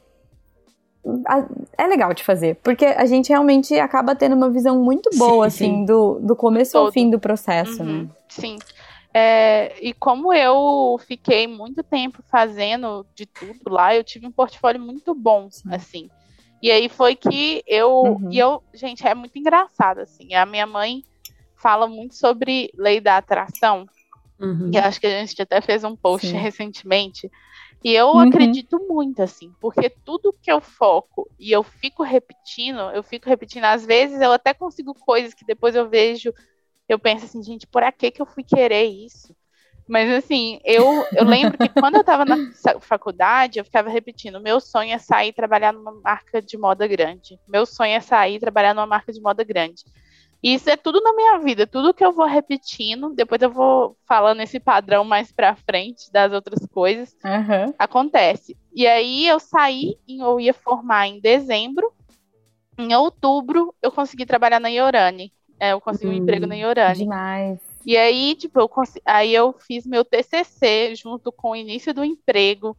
[1.78, 5.66] é legal de fazer, porque a gente realmente acaba tendo uma visão muito boa, sim,
[5.66, 5.86] assim, sim.
[5.86, 6.88] Do, do começo Todo.
[6.88, 8.10] ao fim do processo, uhum, né?
[8.28, 8.58] Sim.
[9.14, 14.80] É, e como eu fiquei muito tempo fazendo de tudo lá, eu tive um portfólio
[14.80, 15.70] muito bom, sim.
[15.72, 16.10] assim.
[16.62, 17.90] E aí foi que eu.
[17.90, 18.30] Uhum.
[18.32, 20.34] E eu, gente, é muito engraçado, assim.
[20.34, 21.04] A minha mãe
[21.56, 23.88] fala muito sobre lei da atração.
[24.40, 24.70] Uhum.
[24.74, 27.30] E acho que a gente até fez um post recentemente.
[27.84, 28.20] E eu uhum.
[28.20, 33.64] acredito muito, assim, porque tudo que eu foco e eu fico repetindo, eu fico repetindo,
[33.64, 36.34] às vezes eu até consigo coisas que depois eu vejo,
[36.90, 39.34] eu penso assim, gente, por que que eu fui querer isso?
[39.90, 42.38] Mas assim, eu, eu lembro que quando eu estava na
[42.80, 47.40] faculdade, eu ficava repetindo: meu sonho é sair e trabalhar numa marca de moda grande.
[47.48, 49.84] Meu sonho é sair e trabalhar numa marca de moda grande.
[50.42, 53.98] E isso é tudo na minha vida, tudo que eu vou repetindo, depois eu vou
[54.08, 57.74] falando esse padrão mais pra frente das outras coisas, uhum.
[57.78, 58.56] acontece.
[58.74, 61.92] E aí eu saí, eu ia formar em dezembro,
[62.78, 65.34] em outubro eu consegui trabalhar na Iorani.
[65.60, 67.00] É, eu consegui hum, um emprego na Iorani.
[67.00, 67.60] Demais.
[67.86, 68.70] E aí, tipo, eu,
[69.06, 72.78] aí eu fiz meu TCC junto com o início do emprego,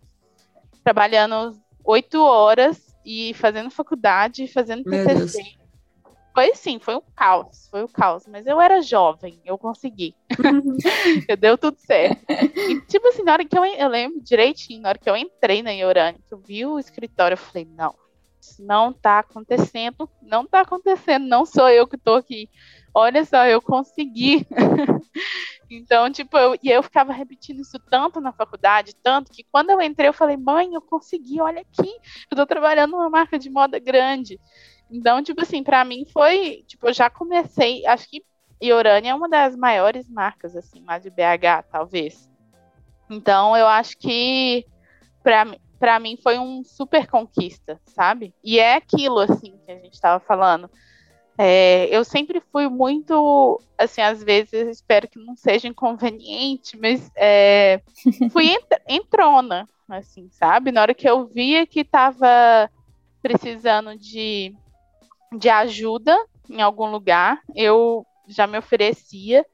[0.82, 5.42] trabalhando oito horas e fazendo faculdade, fazendo meu TCC.
[5.42, 5.59] Deus.
[6.32, 10.14] Foi sim, foi um caos, foi um caos, mas eu era jovem, eu consegui.
[11.38, 12.24] Deu tudo certo.
[12.28, 15.62] E, tipo assim, na hora que eu, eu lembro direitinho, na hora que eu entrei
[15.62, 17.94] na Iorani, que eu vi o escritório, eu falei, não,
[18.40, 22.48] isso não tá acontecendo, não tá acontecendo, não sou eu que tô aqui
[22.94, 24.46] olha só, eu consegui.
[25.70, 29.80] então, tipo, eu, e eu ficava repetindo isso tanto na faculdade, tanto que quando eu
[29.80, 31.90] entrei, eu falei, mãe, eu consegui, olha aqui,
[32.30, 34.40] eu tô trabalhando numa marca de moda grande.
[34.90, 38.24] Então, tipo assim, para mim foi, tipo, eu já comecei, acho que
[38.62, 42.28] Iorani é uma das maiores marcas, assim, lá de BH, talvez.
[43.08, 44.66] Então, eu acho que
[45.22, 45.46] para
[45.80, 48.34] para mim foi um super conquista, sabe?
[48.44, 50.70] E é aquilo assim que a gente estava falando.
[51.38, 57.80] É, eu sempre fui muito, assim, às vezes espero que não seja inconveniente, mas é,
[58.30, 58.54] fui
[58.86, 60.70] entrona, assim, sabe?
[60.70, 62.70] Na hora que eu via que estava
[63.22, 64.54] precisando de,
[65.36, 66.16] de ajuda
[66.48, 69.46] em algum lugar, eu já me oferecia.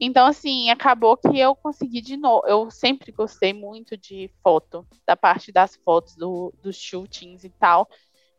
[0.00, 2.46] Então, assim, acabou que eu consegui de novo.
[2.46, 7.88] Eu sempre gostei muito de foto, da parte das fotos, do, dos shootings e tal.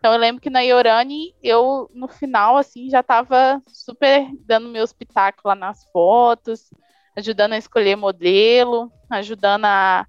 [0.02, 4.84] Então eu lembro que na Yorani, eu no final, assim, já tava super dando meu
[4.84, 6.72] espetáculo lá nas fotos,
[7.16, 10.08] ajudando a escolher modelo, ajudando a,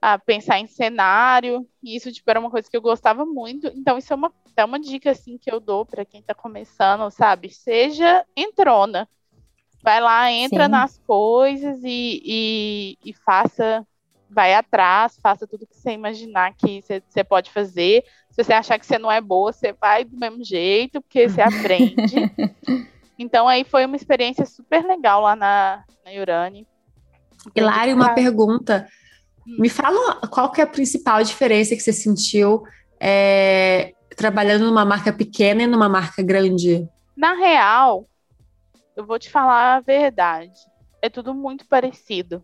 [0.00, 1.66] a pensar em cenário.
[1.82, 3.66] E isso tipo, era uma coisa que eu gostava muito.
[3.68, 7.10] Então, isso é uma, é uma dica assim que eu dou para quem está começando,
[7.10, 7.50] sabe?
[7.50, 9.08] Seja entrona.
[9.82, 10.70] Vai lá, entra Sim.
[10.70, 13.86] nas coisas e, e, e, faça,
[14.28, 18.04] vai atrás, faça tudo que você imaginar que você pode fazer.
[18.30, 21.40] Se você achar que você não é boa, você vai do mesmo jeito, porque você
[21.40, 21.96] aprende.
[23.18, 26.66] então aí foi uma experiência super legal lá na, na Urani.
[27.54, 28.88] Hilário, uma pergunta.
[29.58, 32.64] Me fala qual que é a principal diferença que você sentiu
[33.00, 36.86] é, trabalhando numa marca pequena e numa marca grande?
[37.16, 38.06] Na real,
[38.96, 40.58] eu vou te falar a verdade.
[41.00, 42.42] É tudo muito parecido.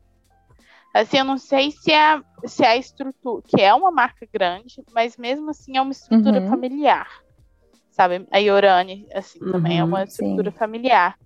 [0.94, 4.80] Assim, eu não sei se é, se é a estrutura, que é uma marca grande,
[4.92, 6.48] mas mesmo assim é uma estrutura uhum.
[6.48, 7.08] familiar.
[7.90, 8.26] Sabe?
[8.30, 10.56] A Yorane, assim, uhum, também é uma estrutura sim.
[10.56, 11.18] familiar.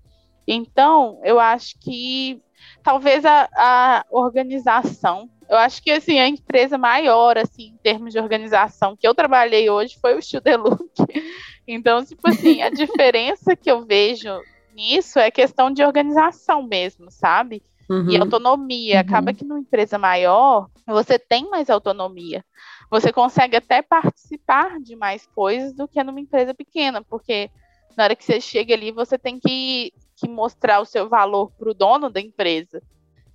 [0.46, 2.42] Então, eu acho que
[2.82, 8.18] talvez a, a organização eu acho que assim, a empresa maior, assim, em termos de
[8.18, 10.90] organização que eu trabalhei hoje foi o Studelook.
[11.70, 14.40] Então, tipo assim, a diferença que eu vejo
[14.74, 17.62] nisso é questão de organização mesmo, sabe?
[17.90, 18.10] Uhum.
[18.10, 18.94] E autonomia.
[18.94, 19.00] Uhum.
[19.00, 22.42] Acaba que numa empresa maior, você tem mais autonomia.
[22.90, 27.50] Você consegue até participar de mais coisas do que numa empresa pequena, porque
[27.96, 31.70] na hora que você chega ali, você tem que, que mostrar o seu valor para
[31.70, 32.80] o dono da empresa.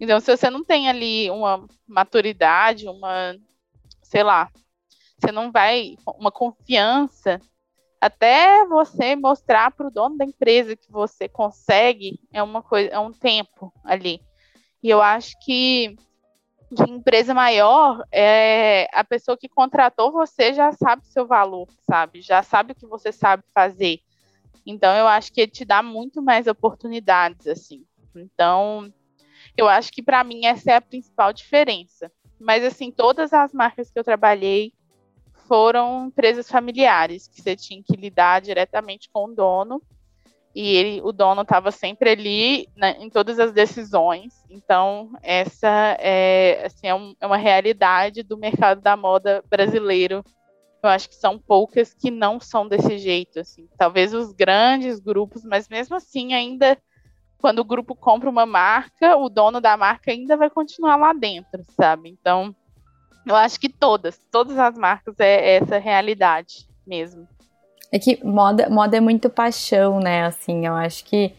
[0.04, 3.38] Então, se você não tem ali uma maturidade, uma,
[4.02, 4.52] sei lá,
[5.18, 7.40] você não vai, uma confiança,
[8.02, 13.00] até você mostrar para o dono da empresa que você consegue, é uma coisa, é
[13.00, 14.20] um tempo ali.
[14.84, 15.96] E eu acho que
[16.70, 22.20] de empresa maior, é, a pessoa que contratou você já sabe o seu valor, sabe?
[22.20, 24.02] Já sabe o que você sabe fazer.
[24.66, 27.86] Então, eu acho que ele te dá muito mais oportunidades, assim.
[28.14, 28.92] Então,
[29.58, 32.12] eu acho que para mim essa é a principal diferença.
[32.40, 34.74] Mas assim, todas as marcas que eu trabalhei
[35.48, 39.82] foram empresas familiares, que você tinha que lidar diretamente com o dono.
[40.56, 44.34] E ele, o dono estava sempre ali né, em todas as decisões.
[44.50, 50.24] Então, essa é, assim, é, um, é uma realidade do mercado da moda brasileiro.
[50.84, 53.40] Eu acho que são poucas que não são desse jeito.
[53.40, 53.68] Assim.
[53.78, 56.78] Talvez os grandes grupos, mas mesmo assim ainda
[57.44, 61.62] quando o grupo compra uma marca, o dono da marca ainda vai continuar lá dentro,
[61.76, 62.08] sabe?
[62.08, 62.56] Então,
[63.28, 67.28] eu acho que todas, todas as marcas é essa realidade mesmo.
[67.92, 70.24] É que moda, moda é muito paixão, né?
[70.24, 71.34] Assim, eu acho que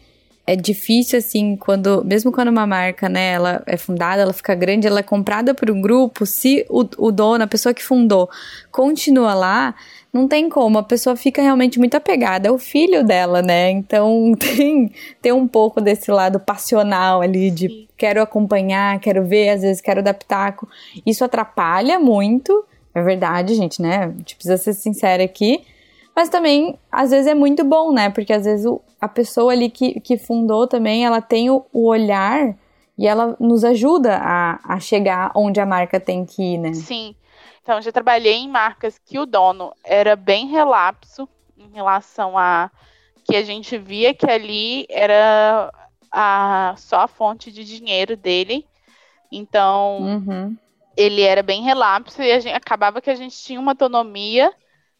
[0.47, 4.85] é difícil, assim, quando, mesmo quando uma marca, né, ela é fundada, ela fica grande,
[4.85, 8.29] ela é comprada por um grupo, se o, o dono, a pessoa que fundou,
[8.71, 9.73] continua lá,
[10.13, 13.71] não tem como, a pessoa fica realmente muito apegada, é o filho dela, né?
[13.71, 14.91] Então tem,
[15.21, 17.87] tem um pouco desse lado passional ali de Sim.
[17.97, 20.69] quero acompanhar, quero ver, às vezes quero dar pitaco.
[21.05, 24.05] Isso atrapalha muito, é verdade, gente, né?
[24.05, 25.61] A gente precisa ser sincera aqui.
[26.15, 28.09] Mas também, às vezes, é muito bom, né?
[28.09, 31.87] Porque às vezes o, a pessoa ali que, que fundou também, ela tem o, o
[31.87, 32.55] olhar
[32.97, 36.73] e ela nos ajuda a, a chegar onde a marca tem que ir, né?
[36.73, 37.15] Sim.
[37.61, 42.71] Então, já trabalhei em marcas que o dono era bem relapso em relação a
[43.25, 45.73] que a gente via que ali era
[46.11, 48.65] a, só a fonte de dinheiro dele.
[49.31, 50.55] Então, uhum.
[50.95, 54.53] ele era bem relapso e a gente, acabava que a gente tinha uma autonomia,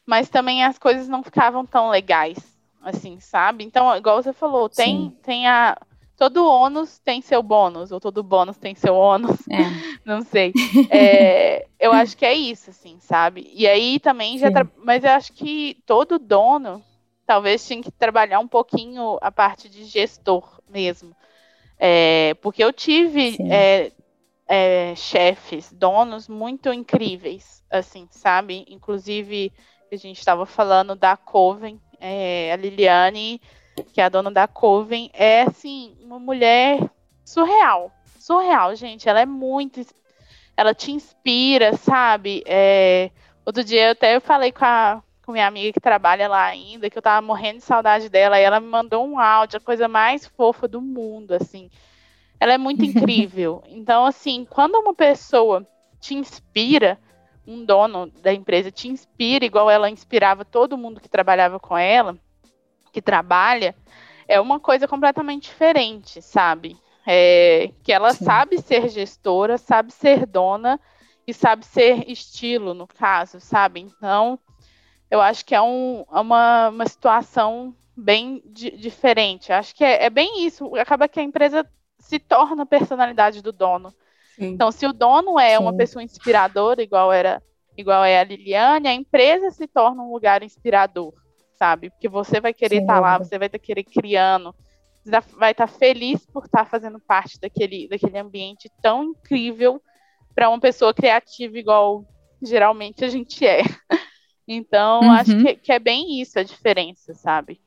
[0.05, 2.37] mas também as coisas não ficavam tão legais,
[2.81, 3.63] assim, sabe?
[3.63, 5.77] Então, igual você falou, tem, tem a
[6.17, 9.37] todo ônus tem seu bônus, ou todo bônus tem seu ônus.
[9.49, 9.63] É.
[10.05, 10.53] Não sei.
[10.89, 13.49] É, eu acho que é isso, assim, sabe?
[13.53, 14.51] E aí também já.
[14.51, 14.67] Tra...
[14.77, 16.83] Mas eu acho que todo dono
[17.25, 21.15] talvez tinha que trabalhar um pouquinho a parte de gestor mesmo.
[21.77, 23.91] É, porque eu tive é,
[24.47, 28.65] é, chefes, donos muito incríveis, assim, sabe?
[28.69, 29.51] Inclusive,
[29.91, 33.39] a gente estava falando da Coven, é, a Liliane
[33.83, 36.79] que é a dona da Coven, é assim, uma mulher
[37.23, 37.91] surreal.
[38.19, 39.09] Surreal, gente.
[39.09, 39.81] Ela é muito.
[40.55, 42.43] Ela te inspira, sabe?
[42.45, 43.11] É,
[43.45, 46.95] outro dia eu até falei com a com minha amiga que trabalha lá ainda, que
[46.95, 50.27] eu tava morrendo de saudade dela, e ela me mandou um áudio, a coisa mais
[50.27, 51.71] fofa do mundo, assim.
[52.39, 53.63] Ela é muito incrível.
[53.67, 55.67] Então, assim, quando uma pessoa
[55.99, 56.99] te inspira,
[57.47, 62.17] um dono da empresa te inspira, igual ela inspirava todo mundo que trabalhava com ela,
[62.91, 63.75] que trabalha,
[64.27, 66.77] é uma coisa completamente diferente, sabe?
[67.05, 68.25] É, que ela Sim.
[68.25, 70.79] sabe ser gestora, sabe ser dona
[71.27, 73.81] e sabe ser estilo, no caso, sabe?
[73.81, 74.39] Então,
[75.09, 79.53] eu acho que é, um, é uma, uma situação bem di diferente.
[79.53, 80.75] Acho que é, é, bem isso.
[80.75, 81.65] Acaba que a empresa
[81.99, 83.93] se torna a personalidade do dono.
[84.35, 84.47] Sim.
[84.47, 85.63] Então, se o dono é Sim.
[85.63, 87.41] uma pessoa inspiradora, igual era,
[87.77, 91.13] igual é a Liliane, a empresa se torna um lugar inspirador,
[91.57, 91.89] sabe?
[91.89, 94.53] Porque você vai querer estar tá lá, você vai estar tá querer criando,
[95.03, 99.81] você vai estar tá feliz por estar tá fazendo parte daquele, daquele ambiente tão incrível
[100.33, 102.03] para uma pessoa criativa igual
[102.43, 103.61] geralmente a gente é.
[104.47, 105.11] Então, uhum.
[105.11, 107.59] acho que, que é bem isso a diferença, sabe?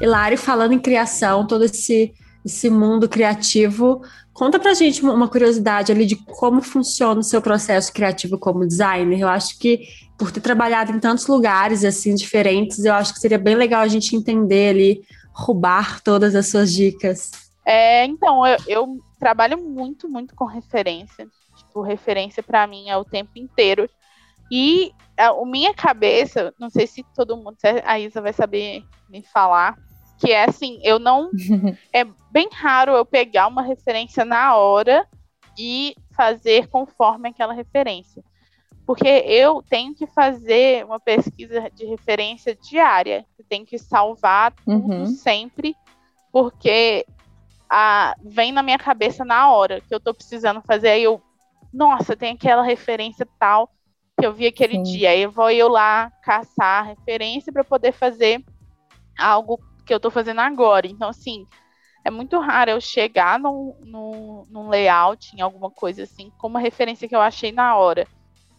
[0.00, 2.14] Hilário, falando em criação, todo esse,
[2.44, 7.92] esse mundo criativo, conta pra gente uma curiosidade ali de como funciona o seu processo
[7.92, 9.20] criativo como designer.
[9.20, 9.86] Eu acho que
[10.18, 13.88] por ter trabalhado em tantos lugares assim diferentes, eu acho que seria bem legal a
[13.88, 17.30] gente entender ali, roubar todas as suas dicas.
[17.64, 21.28] É, então, eu, eu trabalho muito, muito com referência.
[21.56, 23.88] Tipo, referência para mim é o tempo inteiro.
[24.50, 29.22] E a, a, minha cabeça, não sei se todo mundo, a Isa vai saber me
[29.22, 29.76] falar,
[30.18, 31.30] que é assim, eu não.
[31.92, 35.06] é bem raro eu pegar uma referência na hora
[35.58, 38.22] e fazer conforme aquela referência.
[38.86, 43.24] Porque eu tenho que fazer uma pesquisa de referência diária.
[43.38, 45.06] Eu tenho que salvar tudo uhum.
[45.06, 45.74] sempre,
[46.32, 47.04] porque
[47.68, 50.88] a, vem na minha cabeça na hora que eu tô precisando fazer.
[50.88, 51.20] Aí eu,
[51.72, 53.70] nossa, tem aquela referência tal
[54.18, 54.82] que eu vi aquele Sim.
[54.84, 55.10] dia.
[55.10, 58.42] Aí eu vou eu lá caçar a referência para poder fazer
[59.18, 60.86] algo que eu tô fazendo agora.
[60.86, 61.46] Então, assim,
[62.04, 66.60] é muito raro eu chegar num, num, num layout, em alguma coisa assim, com uma
[66.60, 68.06] referência que eu achei na hora.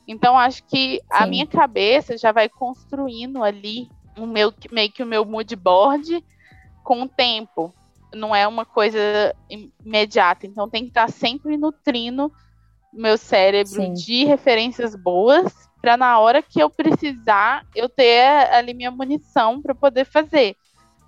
[0.08, 1.02] Então, acho que Sim.
[1.12, 6.26] a minha cabeça já vai construindo ali o meu, meio que o meu mood board
[6.84, 7.72] com o tempo.
[8.12, 9.00] Não é uma coisa
[9.86, 10.48] imediata.
[10.48, 12.34] Então, tem que estar sempre nutrindo
[12.92, 13.94] meu cérebro Sim.
[13.94, 19.76] de referências boas para na hora que eu precisar eu ter ali minha munição para
[19.76, 20.56] poder fazer.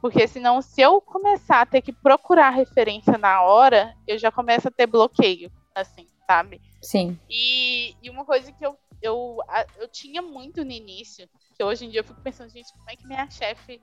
[0.02, 4.68] Porque senão, se eu começar a ter que procurar referência na hora, eu já começo
[4.68, 6.60] a ter bloqueio, assim, sabe?
[6.82, 7.20] Sim.
[7.30, 9.38] E, e uma coisa que eu, eu,
[9.78, 12.96] eu tinha muito no início, que hoje em dia eu fico pensando, gente, como é
[12.96, 13.80] que minha chefe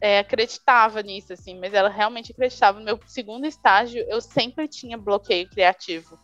[0.00, 2.78] é, acreditava nisso, assim, mas ela realmente acreditava.
[2.78, 6.18] No meu segundo estágio, eu sempre tinha bloqueio criativo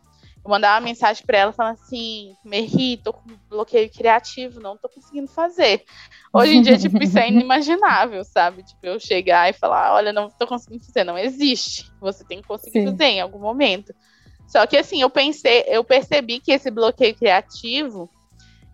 [0.49, 4.89] eu mandava uma mensagem para ela falando assim: Merri, tô com bloqueio criativo, não tô
[4.89, 5.85] conseguindo fazer.
[6.33, 8.63] Hoje em dia, tipo, isso é inimaginável, sabe?
[8.63, 11.93] Tipo, eu chegar e falar: olha, não tô conseguindo fazer, não existe.
[12.01, 12.87] Você tem que conseguir Sim.
[12.87, 13.95] fazer em algum momento.
[14.47, 18.09] Só que assim, eu pensei, eu percebi que esse bloqueio criativo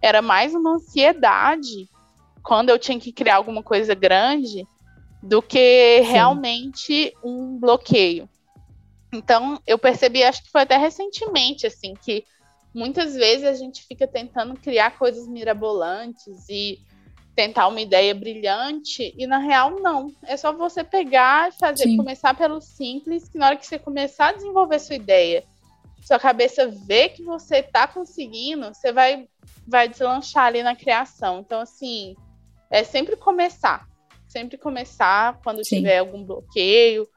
[0.01, 1.89] era mais uma ansiedade
[2.45, 4.65] quando eu tinha que criar alguma coisa grande
[5.21, 6.13] do que Sim.
[6.13, 8.29] realmente um bloqueio.
[9.15, 12.25] Então, eu percebi, acho que foi até recentemente, assim, que
[12.75, 16.81] muitas vezes a gente fica tentando criar coisas mirabolantes e
[17.37, 20.13] tentar uma ideia brilhante, e na real, não.
[20.25, 21.97] É só você pegar e fazer, Sim.
[21.97, 25.45] começar pelo simples, que na hora que você começar a desenvolver sua ideia,
[26.03, 29.29] sua cabeça vê que você está conseguindo, você vai,
[29.67, 31.41] vai deslanchar ali na criação.
[31.41, 32.15] Então, assim,
[32.71, 33.89] é sempre começar.
[34.29, 35.77] Sempre começar quando Sim.
[35.77, 37.09] tiver algum bloqueio,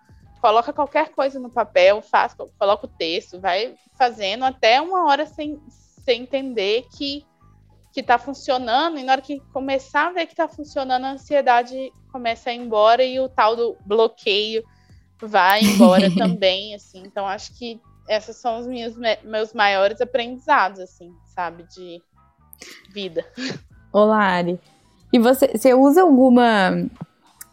[0.48, 5.60] coloca qualquer coisa no papel, faz, coloca o texto, vai fazendo até uma hora sem,
[6.06, 7.26] sem entender que
[7.92, 11.92] que tá funcionando, e na hora que começar a ver que tá funcionando, a ansiedade
[12.12, 14.64] começa a ir embora e o tal do bloqueio
[15.20, 17.02] vai embora também, assim.
[17.04, 22.00] Então acho que esses são os meus, meus maiores aprendizados, assim, sabe, de
[22.94, 23.26] vida.
[23.92, 24.60] Olá, Ari.
[25.12, 26.88] E você, você usa alguma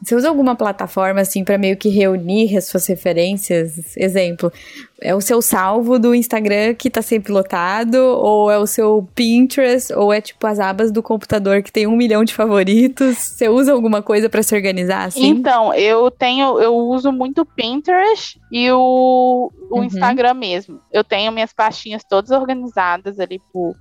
[0.05, 3.96] você usa alguma plataforma assim para meio que reunir as suas referências?
[3.96, 4.52] Exemplo,
[5.00, 9.92] é o seu salvo do Instagram que tá sempre lotado, ou é o seu Pinterest,
[9.94, 13.16] ou é tipo as abas do computador que tem um milhão de favoritos?
[13.16, 15.26] Você usa alguma coisa para se organizar assim?
[15.26, 19.84] Então, eu tenho, eu uso muito o Pinterest e o, o uhum.
[19.84, 20.80] Instagram mesmo.
[20.92, 23.74] Eu tenho minhas pastinhas todas organizadas ali por,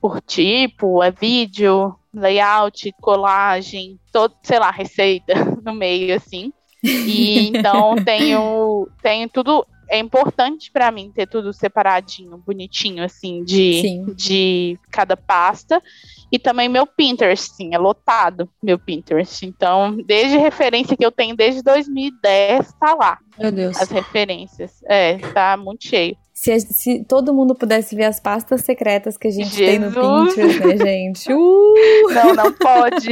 [0.00, 5.34] por tipo, é vídeo, layout, colagem, todo, sei lá, receita
[5.64, 6.52] no meio, assim.
[6.82, 9.66] E então tenho, tenho tudo.
[9.92, 15.82] É importante para mim ter tudo separadinho, bonitinho, assim, de, de cada pasta.
[16.30, 19.44] E também meu Pinterest, sim, é lotado meu Pinterest.
[19.44, 23.18] Então, desde referência que eu tenho desde 2010, tá lá.
[23.36, 23.80] Meu Deus.
[23.80, 24.80] As referências.
[24.84, 26.16] É, tá muito cheio.
[26.40, 29.58] Se, se, todo mundo pudesse ver as pastas secretas que a gente Jesus.
[29.58, 31.28] tem no Pinterest, né, gente?
[31.30, 32.14] Uh!
[32.14, 33.10] Não, não pode.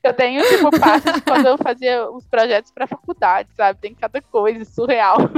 [0.00, 3.80] Eu tenho, tipo, pastas de quando eu fazia os projetos pra faculdade, sabe?
[3.80, 5.16] Tem cada coisa surreal.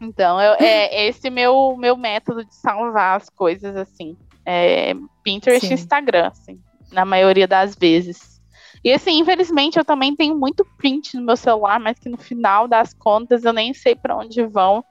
[0.00, 4.16] Então, eu, é esse meu, meu método de salvar as coisas, assim.
[4.46, 6.58] É Pinterest e Instagram, assim,
[6.90, 8.40] na maioria das vezes.
[8.82, 12.66] E assim, infelizmente, eu também tenho muito print no meu celular, mas que no final
[12.66, 14.82] das contas eu nem sei para onde vão.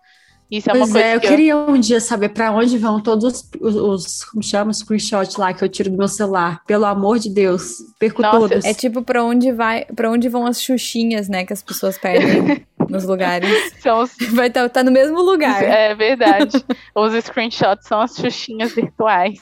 [0.50, 3.00] Isso é pois uma coisa é, eu que queria um dia saber para onde vão
[3.00, 6.64] todos os, os, os como chama, screenshots lá que eu tiro do meu celular.
[6.66, 8.66] Pelo amor de Deus, perco Nossa, todos.
[8.66, 12.66] É tipo pra onde vai, para onde vão as xuxinhas, né, que as pessoas perdem
[12.90, 13.48] nos lugares.
[13.80, 15.64] são os Vai estar tá, no mesmo lugar.
[15.64, 16.64] É verdade.
[16.96, 19.40] Os screenshots são as xuxinhas virtuais.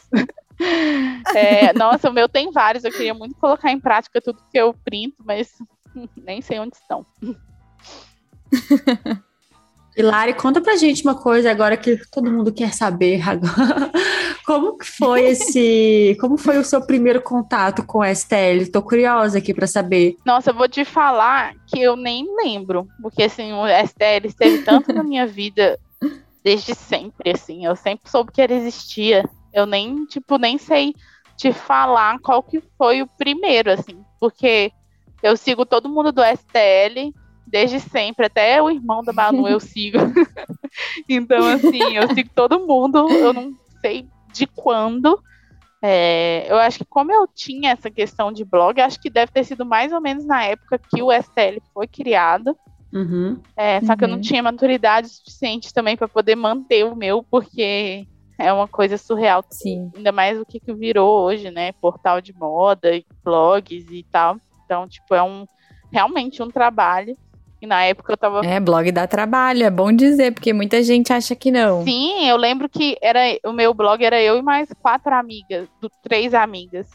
[1.34, 2.84] É, nossa, o meu tem vários.
[2.84, 5.54] Eu queria muito colocar em prática tudo que eu printo, mas
[6.18, 7.06] nem sei onde estão.
[9.98, 13.92] Hilari, conta pra gente uma coisa agora que todo mundo quer saber agora.
[14.46, 18.72] Como que foi esse, como foi o seu primeiro contato com a STL?
[18.72, 20.16] Tô curiosa aqui para saber.
[20.26, 24.94] Nossa, eu vou te falar que eu nem lembro, porque assim, o STL esteve tanto
[24.94, 25.78] na minha vida
[26.42, 29.30] desde sempre, assim, eu sempre soube que ele existia.
[29.52, 30.96] Eu nem, tipo, nem sei
[31.36, 34.72] te falar qual que foi o primeiro, assim, porque
[35.22, 37.14] eu sigo todo mundo do STL
[37.48, 39.98] desde sempre, até o irmão da Manu eu sigo.
[41.08, 45.20] então, assim, eu sigo todo mundo, eu não sei de quando.
[45.82, 49.44] É, eu acho que como eu tinha essa questão de blog, acho que deve ter
[49.44, 52.58] sido mais ou menos na época que o STL foi criado.
[52.92, 53.40] Uhum.
[53.56, 54.22] É, só que eu não Uhum.
[54.22, 58.08] tinha maturidade suficiente também para poder manter o meu, porque
[58.40, 59.44] é uma coisa surreal.
[59.50, 59.92] Sim.
[59.96, 61.72] Ainda mais o que, que virou hoje, né?
[61.74, 64.38] Portal de moda, e blogs e tal.
[64.66, 65.46] Então, tipo, é um
[65.92, 67.16] realmente um trabalho.
[67.62, 71.12] E na época eu tava É, blog dá trabalho, é bom dizer, porque muita gente
[71.12, 71.84] acha que não.
[71.84, 75.90] Sim, eu lembro que era o meu blog era eu e mais quatro amigas, do,
[76.04, 76.88] três amigas.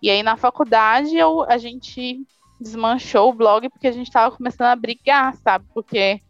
[0.00, 2.20] E aí na faculdade eu, a gente
[2.60, 5.64] desmanchou o blog porque a gente tava começando a brigar, sabe?
[5.72, 6.20] Porque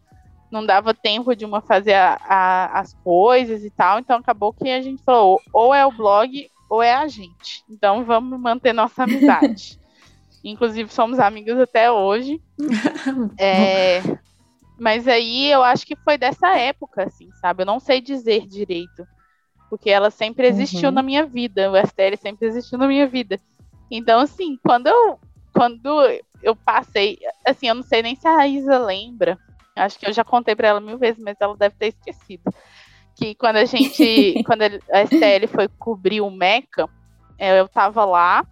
[0.51, 3.99] não dava tempo de uma fazer a- a- as coisas e tal.
[3.99, 7.65] Então acabou que a gente falou, ou é o blog ou é a gente.
[7.71, 9.79] Então vamos manter nossa amizade.
[10.45, 12.41] Inclusive somos amigas até hoje.
[13.39, 14.03] É,
[14.79, 17.63] mas aí eu acho que foi dessa época, assim, sabe?
[17.63, 19.07] Eu não sei dizer direito.
[19.71, 20.95] Porque ela sempre existiu Uhum.
[20.95, 21.71] na minha vida.
[21.71, 23.41] O STL sempre existiu na minha vida.
[23.91, 25.19] Então, assim, quando eu,
[25.55, 26.01] quando
[26.43, 27.19] eu passei.
[27.47, 29.39] Assim, eu não sei nem se a Isa lembra.
[29.75, 32.43] Acho que eu já contei pra ela mil vezes, mas ela deve ter esquecido.
[33.17, 34.43] Que quando a gente.
[34.45, 36.89] quando a STL foi cobrir o Meca,
[37.39, 38.45] é, eu tava lá.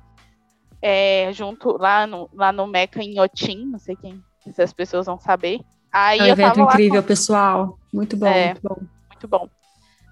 [0.83, 4.23] É, junto lá no, lá no Meca em Otim, não sei quem,
[4.53, 5.61] se as pessoas vão saber.
[5.93, 7.79] Aí É um eu evento incrível, pessoal.
[7.93, 8.47] Muito bom, É.
[8.47, 8.77] muito bom.
[9.09, 9.49] muito bom.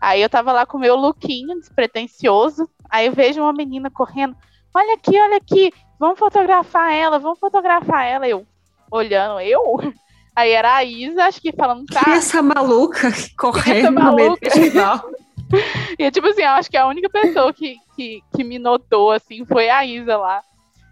[0.01, 2.69] Aí eu tava lá com o meu lookinho despretensioso.
[2.91, 4.37] Aí eu vejo uma menina correndo.
[4.75, 5.73] Olha aqui, olha aqui.
[5.99, 8.29] Vamos fotografar ela, vamos fotografar ela.
[8.29, 8.47] Eu
[8.91, 9.61] olhando, eu?
[10.37, 12.13] Aí era a Isa, acho que falando, tá.
[12.13, 14.51] essa maluca correndo no meio do maluca?
[14.51, 15.03] festival.
[15.99, 19.47] E tipo assim, eu acho que a única pessoa que, que, que me notou, assim,
[19.47, 20.43] foi a Isa lá.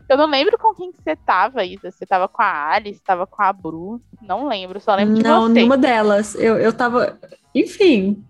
[0.09, 1.91] Eu não lembro com quem que você tava, Isa.
[1.91, 4.01] Você tava com a Alice, tava com a Bru.
[4.23, 5.53] Não lembro, só lembro de Não, você.
[5.53, 6.35] nenhuma delas.
[6.37, 7.19] Eu, eu tava.
[7.55, 8.25] Enfim,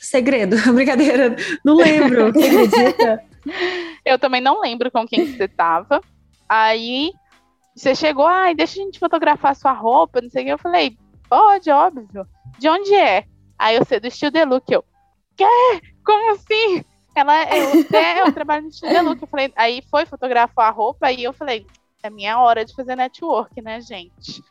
[0.00, 0.56] segredo.
[0.72, 1.36] Brincadeira.
[1.64, 2.32] Não lembro.
[4.04, 6.00] Eu também não lembro com quem que você tava.
[6.48, 7.12] Aí
[7.74, 10.52] você chegou, ai, deixa a gente fotografar sua roupa, não sei o que.
[10.52, 10.98] Eu falei,
[11.28, 12.26] pode, óbvio.
[12.58, 13.24] De onde é?
[13.58, 14.70] Aí eu sei do Estilo Look.
[14.70, 14.84] Eu,
[15.36, 15.44] quê?
[16.04, 16.84] Como assim?
[17.18, 19.20] Ela, eu, é, eu trabalho no Estilo Look.
[19.20, 21.66] Eu falei, aí foi fotografar a roupa e eu falei,
[22.02, 24.42] é minha hora de fazer network, né, gente?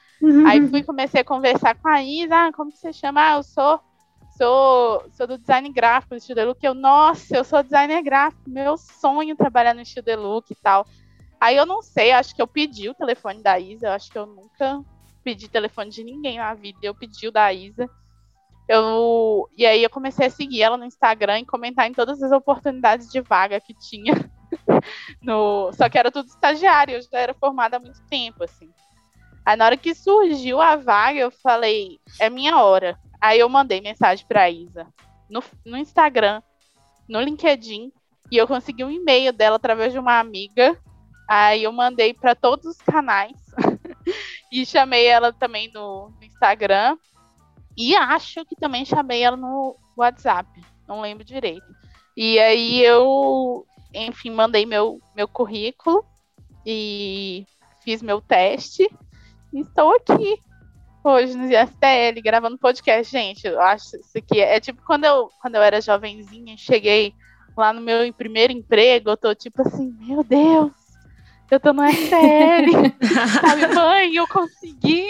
[0.48, 3.22] Aí fui comecei a conversar com a Isa, ah, como que você chama?
[3.22, 3.80] Ah, eu sou
[4.38, 6.64] sou, sou do design gráfico do Estilo Look.
[6.64, 10.86] Eu, nossa, eu sou designer gráfico, meu sonho trabalhar no Estilo Look e tal.
[11.40, 14.18] Aí eu não sei, acho que eu pedi o telefone da Isa, eu acho que
[14.18, 14.84] eu nunca
[15.24, 17.90] pedi telefone de ninguém na vida, eu pedi o da Isa.
[18.68, 22.32] Eu, e aí eu comecei a seguir ela no Instagram e comentar em todas as
[22.32, 24.14] oportunidades de vaga que tinha.
[25.22, 28.70] No, só que era tudo estagiário, eu já era formada há muito tempo, assim.
[29.46, 32.98] Aí na hora que surgiu a vaga, eu falei, é minha hora.
[33.20, 34.88] Aí eu mandei mensagem pra Isa
[35.30, 36.42] no, no Instagram,
[37.08, 37.92] no LinkedIn,
[38.32, 40.78] e eu consegui um e-mail dela através de uma amiga.
[41.30, 43.38] Aí eu mandei para todos os canais
[44.52, 46.98] e chamei ela também no, no Instagram.
[47.78, 50.50] E acho que também chamei ela no WhatsApp,
[50.88, 51.66] não lembro direito.
[52.16, 56.04] E aí eu, enfim, mandei meu, meu currículo
[56.66, 57.46] e
[57.84, 58.90] fiz meu teste.
[59.54, 60.40] E estou aqui
[61.04, 63.12] hoje no STL gravando podcast.
[63.12, 67.14] Gente, eu acho isso aqui é, é tipo quando eu, quando eu era jovenzinha, cheguei
[67.56, 70.72] lá no meu primeiro emprego, eu tô tipo assim, meu Deus,
[71.50, 72.94] eu tô no STL,
[73.42, 75.08] sabe, mãe, eu consegui.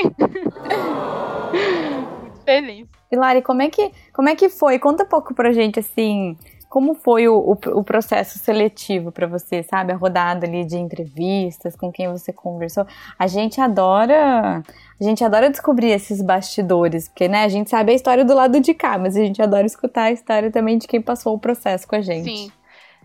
[2.47, 2.87] Feliz.
[3.11, 4.79] E Lari, como é que como é que foi?
[4.79, 6.37] Conta um pouco pra gente assim,
[6.69, 9.91] como foi o, o, o processo seletivo para você, sabe?
[9.91, 12.87] A rodada ali de entrevistas, com quem você conversou.
[13.19, 14.63] A gente adora,
[14.97, 18.61] a gente adora descobrir esses bastidores, porque né, a gente sabe a história do lado
[18.61, 21.85] de cá, mas a gente adora escutar a história também de quem passou o processo
[21.85, 22.29] com a gente.
[22.29, 22.51] Sim.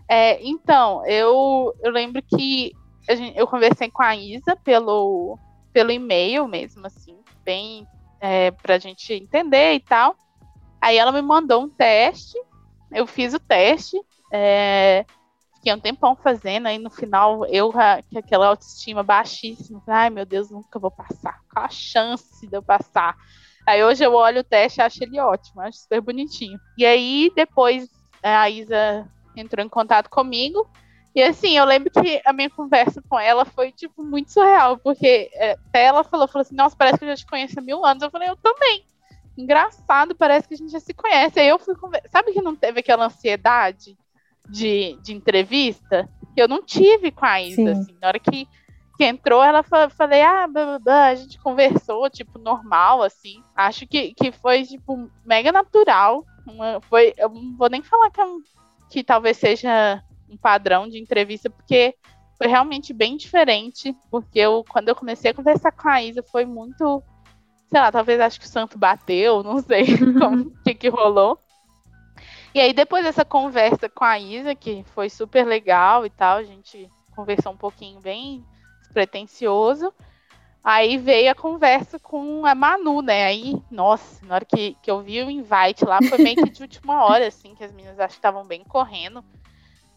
[0.07, 2.71] É, então, eu, eu lembro que
[3.09, 5.37] gente, eu conversei com a Isa pelo,
[5.73, 7.85] pelo e-mail mesmo, assim, bem
[8.23, 10.15] é, pra gente entender e tal.
[10.81, 12.37] Aí ela me mandou um teste,
[12.89, 13.99] eu fiz o teste,
[14.31, 15.05] é,
[15.55, 20.49] fiquei um tempão fazendo, aí no final eu, com aquela autoestima baixíssima, ai meu Deus,
[20.49, 23.13] nunca vou passar, qual a chance de eu passar?
[23.67, 26.57] Aí hoje eu olho o teste e acho ele ótimo, acho super bonitinho.
[26.77, 27.89] E aí depois
[28.21, 29.05] a Isa
[29.35, 30.69] entrou em contato comigo,
[31.15, 35.29] e assim, eu lembro que a minha conversa com ela foi, tipo, muito surreal, porque
[35.33, 37.85] é, até ela falou, falou assim, nossa, parece que eu já te conheço há mil
[37.85, 38.01] anos.
[38.01, 38.83] Eu falei, eu também.
[39.37, 41.39] Engraçado, parece que a gente já se conhece.
[41.39, 42.09] Aí eu fui conversar.
[42.09, 43.95] Sabe que não teve aquela ansiedade
[44.49, 46.09] de, de entrevista?
[46.33, 47.69] Que eu não tive com a Isa, Sim.
[47.69, 47.97] assim.
[48.01, 48.47] Na hora que,
[48.97, 53.39] que entrou, ela falei, ah, blá, blá, blá, a gente conversou, tipo, normal, assim.
[53.55, 56.25] Acho que, que foi, tipo, mega natural.
[56.47, 58.25] Uma, foi, eu não vou nem falar que, é
[58.89, 60.03] que talvez seja
[60.33, 61.95] um padrão de entrevista, porque
[62.37, 66.45] foi realmente bem diferente, porque eu, quando eu comecei a conversar com a Isa, foi
[66.45, 67.01] muito,
[67.69, 71.39] sei lá, talvez acho que o santo bateu, não sei o que, que rolou.
[72.53, 76.43] E aí, depois dessa conversa com a Isa, que foi super legal e tal, a
[76.43, 78.43] gente conversou um pouquinho bem
[78.81, 79.91] despretensioso.
[80.63, 83.25] Aí veio a conversa com a Manu, né?
[83.25, 86.61] Aí, nossa, na hora que, que eu vi o invite lá, foi meio que de
[86.61, 89.23] última hora, assim, que as meninas acho que estavam bem correndo.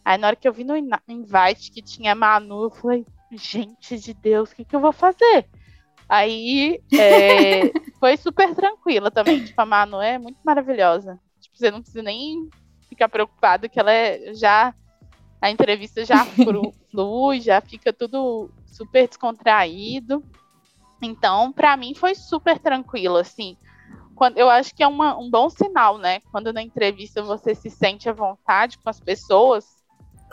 [0.06, 4.14] Aí na hora que eu vi no invite que tinha Manu, eu falei, gente de
[4.14, 5.48] Deus, o que, que eu vou fazer?
[6.08, 9.44] Aí é, foi super tranquila também.
[9.44, 11.18] Tipo, a Manu é muito maravilhosa.
[11.40, 12.48] Tipo, você não precisa nem
[12.88, 14.72] ficar preocupado que ela é já.
[15.42, 16.24] A entrevista já
[16.88, 20.22] flui, já fica tudo super descontraído.
[21.02, 23.56] Então, para mim foi super tranquilo, assim.
[24.14, 26.20] Quando, eu acho que é uma, um bom sinal, né?
[26.30, 29.75] Quando na entrevista você se sente à vontade com as pessoas,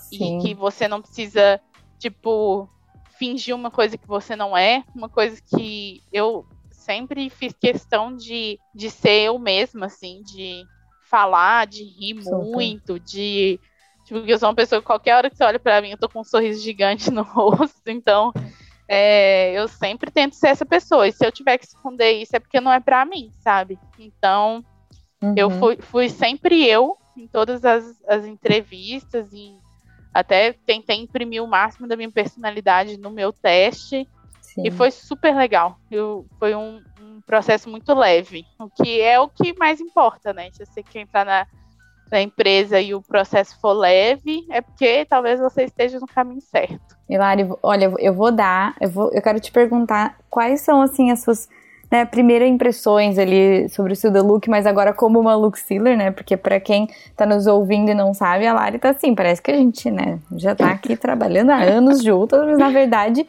[0.10, 0.40] Sim.
[0.40, 1.60] e que você não precisa,
[2.00, 2.70] tipo,
[3.18, 8.60] fingir uma coisa que você não é, uma coisa que eu sempre fiz questão de,
[8.76, 10.66] de ser eu mesma, assim, de
[11.10, 13.60] falar, de rir muito, de.
[14.06, 16.10] Tipo, eu sou uma pessoa que qualquer hora que você olha para mim, eu tô
[16.10, 18.34] com um sorriso gigante no rosto, então
[18.88, 21.08] é, eu sempre tento ser essa pessoa.
[21.08, 23.80] E se eu tiver que esconder isso, é porque não é para mim, sabe?
[23.98, 24.64] Então,
[25.22, 25.34] uhum.
[25.38, 29.58] eu fui, fui sempre eu em todas as, as entrevistas, em
[30.14, 34.08] até tentei imprimir o máximo da minha personalidade no meu teste.
[34.42, 34.64] Sim.
[34.66, 35.80] E foi super legal.
[35.90, 38.46] Eu, foi um, um, processo muito leve.
[38.60, 40.50] O que é o que mais importa, né?
[40.52, 41.48] Se você quer entrar na,
[42.12, 46.96] na empresa e o processo for leve, é porque talvez você esteja no caminho certo.
[47.10, 51.24] Hilari, olha, eu vou dar, eu, vou, eu quero te perguntar quais são assim as
[51.24, 51.50] suas
[51.94, 56.10] né, primeira impressões ali sobre o Silda Look, mas agora como uma look sealer, né?
[56.10, 59.52] Porque para quem tá nos ouvindo e não sabe, a Lari tá assim, parece que
[59.52, 63.24] a gente, né, já tá aqui trabalhando há anos juntas, mas na verdade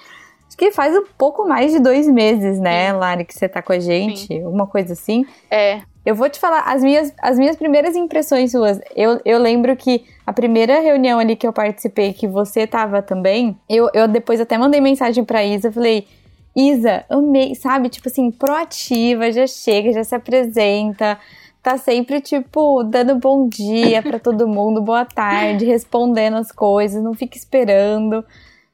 [0.49, 2.97] acho que faz um pouco mais de dois meses, né, Sim.
[2.97, 4.43] Lari, que você tá com a gente, Sim.
[4.43, 5.27] alguma coisa assim.
[5.51, 5.83] É.
[6.07, 10.07] Eu vou te falar, as minhas, as minhas primeiras impressões suas, eu, eu lembro que
[10.27, 14.57] a primeira reunião ali que eu participei, que você tava também, eu, eu depois até
[14.57, 16.07] mandei mensagem pra Isa, falei,
[16.55, 17.89] Isa, amei, sabe?
[17.89, 21.19] Tipo assim, proativa, já chega, já se apresenta,
[21.63, 27.15] tá sempre, tipo, dando bom dia para todo mundo, boa tarde, respondendo as coisas, não
[27.15, 28.25] fica esperando.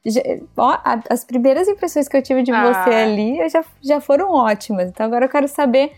[0.05, 0.21] Já,
[0.57, 0.77] ó,
[1.09, 2.73] as primeiras impressões que eu tive de ah.
[2.73, 4.89] você ali já, já foram ótimas.
[4.89, 5.91] Então agora eu quero saber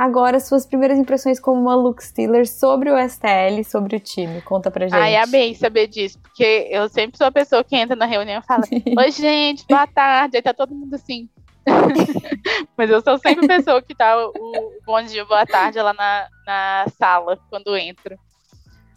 [0.00, 4.40] agora suas primeiras impressões como uma look stealer sobre o STL, sobre o time.
[4.40, 4.98] Conta pra gente.
[4.98, 8.46] Ai, amei saber disso, porque eu sempre sou a pessoa que entra na reunião e
[8.46, 8.62] fala:
[8.98, 10.38] Oi, gente, boa tarde.
[10.38, 11.28] Aí tá todo mundo assim.
[12.78, 15.92] Mas eu sou sempre a pessoa que tá o, o bom dia, boa tarde lá
[15.92, 18.16] na, na sala quando entro.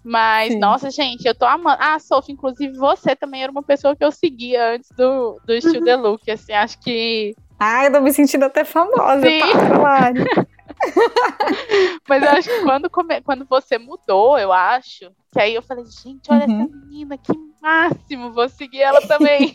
[0.01, 0.59] Mas, Sim.
[0.59, 1.77] nossa, gente, eu tô amando.
[1.81, 5.83] Ah, Sophie, inclusive você também era uma pessoa que eu seguia antes do, do estilo
[5.83, 7.35] The Look, assim, acho que.
[7.59, 9.39] Ai, eu tô me sentindo até famosa, Sim.
[9.39, 10.11] tá,
[12.07, 13.21] Mas eu acho que quando, come...
[13.21, 16.63] quando você mudou, eu acho, que aí eu falei, gente, olha uhum.
[16.63, 19.53] essa menina, que máximo, vou seguir ela também.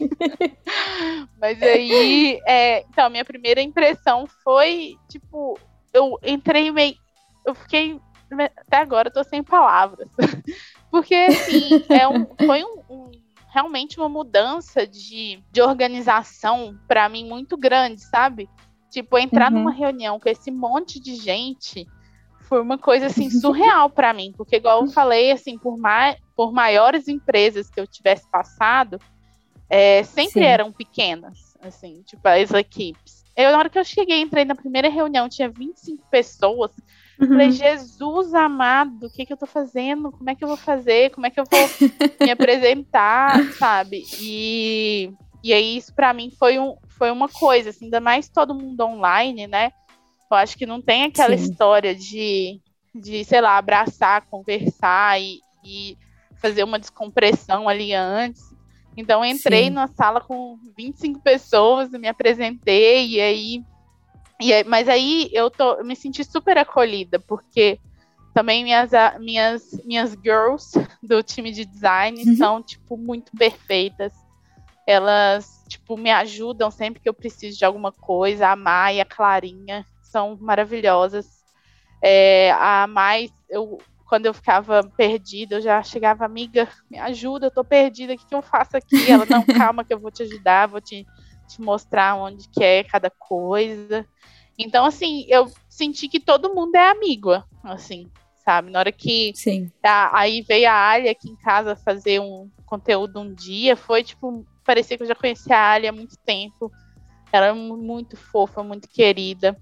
[1.40, 2.80] Mas aí, é...
[2.82, 5.58] então, minha primeira impressão foi, tipo,
[5.92, 6.96] eu entrei meio.
[7.46, 8.00] Eu fiquei.
[8.58, 10.08] Até agora eu tô sem palavras.
[10.90, 13.10] Porque, assim, é um, foi um, um
[13.48, 18.48] realmente uma mudança de, de organização para mim muito grande, sabe?
[18.90, 19.58] Tipo, entrar uhum.
[19.58, 21.86] numa reunião com esse monte de gente
[22.40, 26.52] foi uma coisa assim surreal para mim, porque igual eu falei, assim, por, mai por
[26.52, 28.98] maiores empresas que eu tivesse passado,
[29.68, 30.46] é, sempre Sim.
[30.46, 33.18] eram pequenas, assim, tipo as equipes.
[33.36, 36.72] Eu, na hora que eu cheguei, entrei na primeira reunião, tinha 25 pessoas.
[37.20, 37.28] Uhum.
[37.28, 40.10] Falei, Jesus amado, o que, que eu tô fazendo?
[40.10, 41.10] Como é que eu vou fazer?
[41.10, 41.60] Como é que eu vou
[42.20, 44.04] me apresentar, sabe?
[44.20, 45.12] E,
[45.42, 48.80] e aí, isso para mim foi, um, foi uma coisa, assim, ainda mais todo mundo
[48.80, 49.72] online, né?
[50.30, 51.44] Eu acho que não tem aquela Sim.
[51.44, 52.60] história de,
[52.94, 55.96] de, sei lá, abraçar, conversar e, e
[56.36, 58.42] fazer uma descompressão ali antes.
[58.96, 59.70] Então, entrei Sim.
[59.70, 63.64] na sala com 25 pessoas, me apresentei, e aí,
[64.40, 64.64] e aí.
[64.64, 67.78] Mas aí eu, tô, eu me senti super acolhida, porque
[68.34, 70.72] também minhas, minhas, minhas girls
[71.02, 72.36] do time de design uhum.
[72.36, 74.12] são, tipo, muito perfeitas.
[74.88, 78.48] Elas, tipo, me ajudam sempre que eu preciso de alguma coisa.
[78.48, 81.26] A Mai, a Clarinha, são maravilhosas.
[82.02, 83.76] É, a mais, eu,
[84.08, 88.24] quando eu ficava perdida, eu já chegava, amiga, me ajuda, eu tô perdida, o que,
[88.24, 89.10] que eu faço aqui?
[89.10, 91.04] Ela, não, calma que eu vou te ajudar, vou te,
[91.46, 94.06] te mostrar onde que é cada coisa.
[94.58, 98.10] Então, assim, eu senti que todo mundo é amigo, assim,
[98.42, 98.70] sabe?
[98.70, 99.70] Na hora que Sim.
[99.82, 104.46] A, aí veio a Alia aqui em casa fazer um conteúdo um dia, foi tipo,
[104.68, 106.70] parecia que eu já conhecia a Alia há muito tempo.
[107.32, 109.56] Ela é muito fofa, muito querida.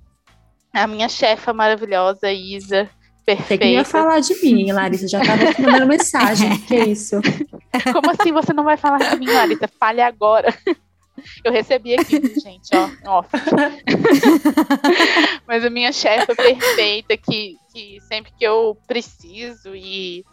[0.74, 2.90] A minha chefa maravilhosa, Isa,
[3.24, 3.64] perfeita.
[3.64, 7.20] Você ia falar de mim, Larissa, já estava mandando mensagem, que é isso?
[7.92, 9.68] Como assim você não vai falar de mim, Larissa?
[9.78, 10.52] Fale agora.
[11.44, 13.30] Eu recebi aqui, gente, ó, off.
[15.46, 20.24] Mas a minha chefe é perfeita, que, que sempre que eu preciso e,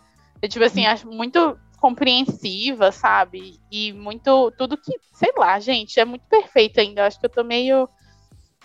[0.41, 3.59] eu, tipo assim, acho muito compreensiva, sabe?
[3.69, 7.01] E muito, tudo que, sei lá, gente, é muito perfeito ainda.
[7.01, 7.89] Eu acho que eu tô meio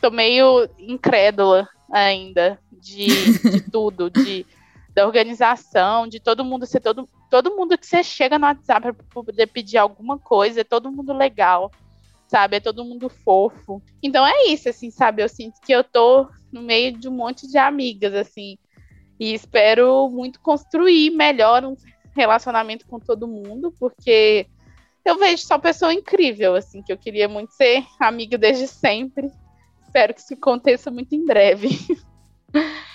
[0.01, 3.09] tô meio incrédula ainda de,
[3.41, 4.47] de tudo, de
[4.95, 9.23] da organização, de todo mundo ser todo, todo mundo que você chega no WhatsApp para
[9.25, 11.73] poder pedir alguma coisa, é todo mundo legal,
[12.29, 12.57] sabe?
[12.57, 13.83] É todo mundo fofo.
[14.01, 15.25] Então é isso, assim, sabe?
[15.25, 18.59] Eu sinto que eu tô no meio de um monte de amigas, assim,
[19.19, 21.75] e espero muito construir melhor um
[22.15, 24.47] relacionamento com todo mundo, porque
[25.05, 29.31] eu vejo só pessoa incrível, assim, que eu queria muito ser amiga desde sempre
[29.89, 31.71] espero que isso aconteça muito em breve.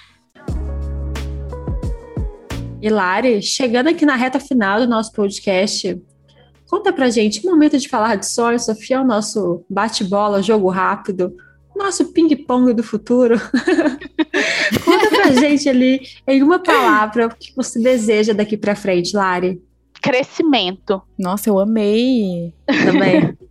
[2.81, 6.01] Hilari, chegando aqui na reta final do nosso podcast,
[6.69, 11.35] conta pra gente, momento de falar de sonho, Sofia, o nosso bate-bola, jogo rápido,
[11.75, 13.39] nosso ping-pong do futuro.
[14.83, 19.61] conta pra gente ali, em uma palavra, o que você deseja daqui pra frente, Lari.
[20.01, 21.01] Crescimento.
[21.17, 22.53] Nossa, eu amei.
[22.65, 23.37] Também.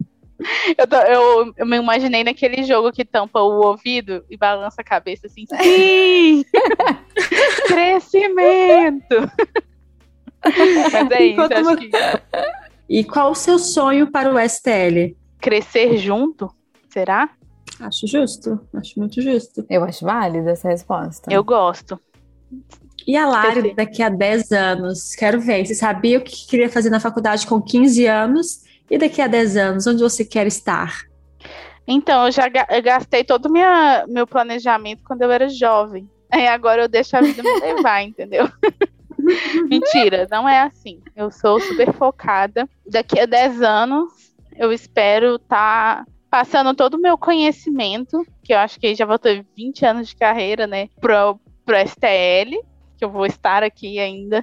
[0.77, 4.85] Eu, tô, eu, eu, me imaginei naquele jogo que tampa o ouvido e balança a
[4.85, 5.45] cabeça assim.
[5.62, 6.45] Sim!
[7.68, 9.31] Crescimento!
[10.45, 11.91] Mas é isso, acho que...
[12.89, 15.16] E qual o seu sonho para o STL?
[15.41, 16.53] Crescer junto?
[16.89, 17.31] Será?
[17.83, 19.66] Acho justo, acho muito justo.
[19.68, 21.33] Eu acho válida essa resposta.
[21.33, 22.01] Eu gosto.
[23.05, 25.66] E a Lari, daqui a 10 anos, quero ver.
[25.66, 29.57] Você sabia o que queria fazer na faculdade com 15 anos e daqui a 10
[29.57, 31.03] anos, onde você quer estar?
[31.87, 33.53] Então, eu já gastei todo o
[34.09, 36.09] meu planejamento quando eu era jovem.
[36.33, 38.49] E agora eu deixo a vida me levar, entendeu?
[39.68, 41.01] Mentira, não é assim.
[41.16, 42.68] Eu sou super focada.
[42.87, 44.12] Daqui a 10 anos,
[44.57, 49.18] eu espero estar tá passando todo o meu conhecimento, que eu acho que já vou
[49.18, 52.57] ter 20 anos de carreira, né, pro, pro STL,
[52.97, 54.43] que eu vou estar aqui ainda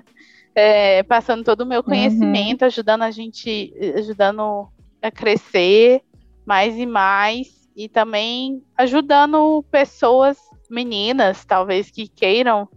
[0.53, 2.67] é, passando todo o meu conhecimento, uhum.
[2.67, 4.69] ajudando a gente, ajudando
[5.01, 6.03] a crescer
[6.45, 10.37] mais e mais, e também ajudando pessoas,
[10.69, 12.69] meninas, talvez, que queiram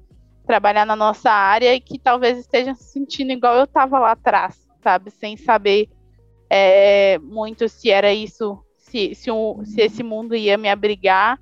[0.46, 4.66] trabalhar na nossa área e que talvez estejam se sentindo igual eu estava lá atrás,
[4.82, 5.10] sabe?
[5.10, 5.90] Sem saber
[6.48, 8.61] é, muito se era isso,
[8.92, 11.40] se, se, um, se, esse mundo ia me abrigar.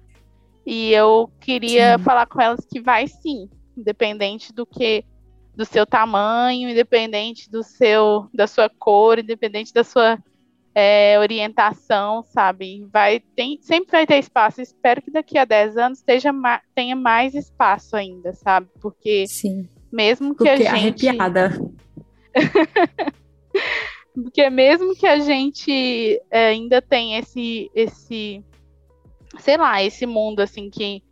[0.65, 2.05] E eu queria sim.
[2.05, 5.05] falar com elas que vai sim, independente do que
[5.57, 10.17] do seu tamanho, independente do seu, da sua cor, independente da sua
[10.73, 12.87] é, orientação, sabe?
[12.93, 14.61] Vai, tem, sempre vai ter espaço.
[14.61, 16.31] Espero que daqui a 10 anos esteja,
[16.73, 18.69] tenha mais espaço ainda, sabe?
[18.81, 19.69] Porque Sim.
[19.93, 21.09] mesmo que Porque a gente.
[21.09, 21.59] Arrepiada.
[24.15, 28.45] Porque mesmo que a gente é, ainda tem esse, esse,
[29.39, 31.03] sei lá, esse mundo assim que,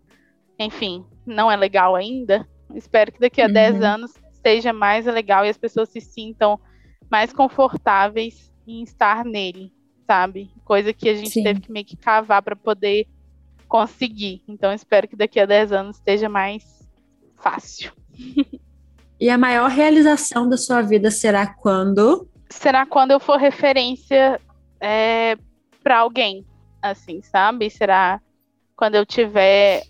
[0.58, 2.46] enfim, não é legal ainda.
[2.74, 3.52] Espero que daqui a uhum.
[3.52, 6.58] 10 anos seja mais legal e as pessoas se sintam
[7.10, 9.72] mais confortáveis em estar nele,
[10.06, 10.50] sabe?
[10.64, 11.42] Coisa que a gente Sim.
[11.42, 13.06] teve que meio que cavar para poder
[13.66, 14.42] conseguir.
[14.48, 16.64] Então espero que daqui a 10 anos esteja mais
[17.36, 17.92] fácil.
[19.20, 22.27] E a maior realização da sua vida será quando?
[22.50, 24.40] Será quando eu for referência
[24.80, 25.36] é,
[25.82, 26.44] para alguém,
[26.82, 27.68] assim, sabe?
[27.70, 28.20] Será
[28.76, 29.82] quando eu tiver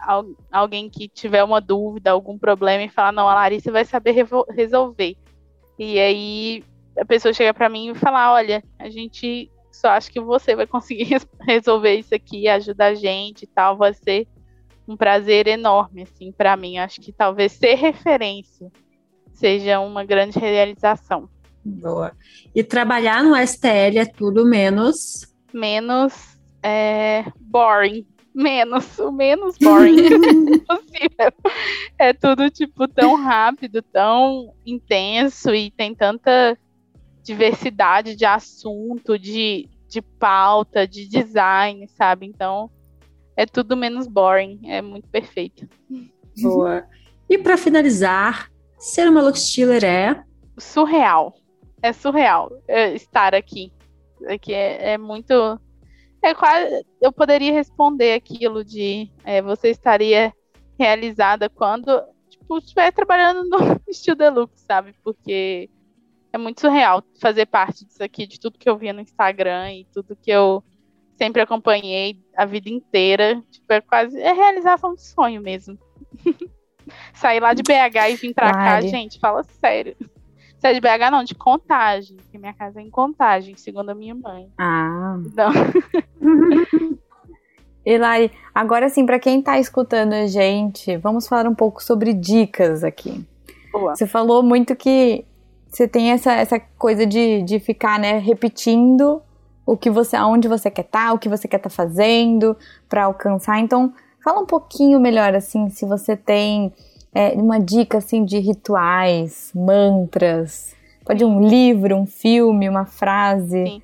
[0.50, 4.14] alguém que tiver uma dúvida, algum problema e falar, não, a Larissa vai saber
[4.50, 5.14] resolver.
[5.78, 6.64] E aí
[6.98, 10.66] a pessoa chega para mim e fala, olha, a gente só acha que você vai
[10.66, 14.26] conseguir resolver isso aqui, ajudar a gente e tal, vai ser
[14.88, 16.78] um prazer enorme, assim, para mim.
[16.78, 18.72] Acho que talvez ser referência
[19.32, 21.28] seja uma grande realização.
[21.68, 22.12] Boa.
[22.54, 25.32] E trabalhar no STL é tudo menos.
[25.52, 28.06] Menos é, boring.
[28.34, 30.08] Menos, o menos boring
[30.66, 31.32] possível.
[31.98, 36.56] É tudo, tipo, tão rápido, tão intenso e tem tanta
[37.22, 42.26] diversidade de assunto, de, de pauta, de design, sabe?
[42.26, 42.70] Então,
[43.36, 45.68] é tudo menos boring, é muito perfeito.
[46.40, 46.86] Boa.
[47.28, 50.22] E para finalizar, ser uma look stealer é
[50.56, 51.34] surreal.
[51.82, 53.72] É surreal é, estar aqui.
[54.26, 55.60] Aqui é, é, muito.
[56.22, 56.84] É quase.
[57.00, 60.32] Eu poderia responder aquilo de é, você estaria
[60.78, 63.58] realizada quando tipo, estiver trabalhando no
[63.88, 64.94] estilo deluxe, sabe?
[65.04, 65.70] Porque
[66.32, 69.84] é muito surreal fazer parte disso aqui, de tudo que eu via no Instagram e
[69.92, 70.62] tudo que eu
[71.16, 73.42] sempre acompanhei a vida inteira.
[73.50, 74.20] Tipo, é quase.
[74.20, 75.78] É realização de sonho mesmo.
[77.12, 79.94] Sair lá de BH e vir pra cá, gente, fala sério.
[80.58, 82.16] Se é de BH, não, de contagem.
[82.16, 84.48] Porque minha casa é em contagem, segundo a minha mãe.
[84.58, 85.16] Ah.
[85.24, 85.50] Então.
[87.84, 92.84] Elai, agora sim, para quem tá escutando a gente, vamos falar um pouco sobre dicas
[92.84, 93.24] aqui.
[93.72, 93.96] Boa.
[93.96, 95.24] Você falou muito que
[95.70, 99.22] você tem essa, essa coisa de, de ficar, né, repetindo
[99.64, 102.56] o que você, aonde você quer estar, tá, o que você quer estar tá fazendo
[102.88, 103.58] para alcançar.
[103.58, 103.92] Então,
[104.22, 106.72] fala um pouquinho melhor, assim, se você tem
[107.14, 110.74] é, uma dica, assim, de rituais, mantras.
[111.04, 113.66] Pode um livro, um filme, uma frase.
[113.66, 113.82] Sim.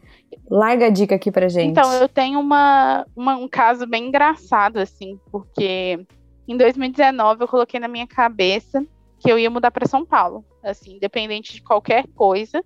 [0.51, 1.71] Larga a dica aqui pra gente.
[1.71, 5.99] Então, eu tenho uma, uma, um caso bem engraçado, assim, porque
[6.47, 8.85] em 2019 eu coloquei na minha cabeça
[9.19, 12.63] que eu ia mudar para São Paulo, assim, independente de qualquer coisa,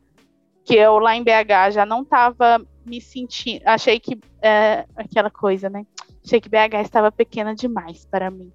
[0.64, 5.70] que eu lá em BH já não estava me sentindo, achei que é, aquela coisa,
[5.70, 5.86] né?
[6.24, 8.52] Achei que BH estava pequena demais para mim.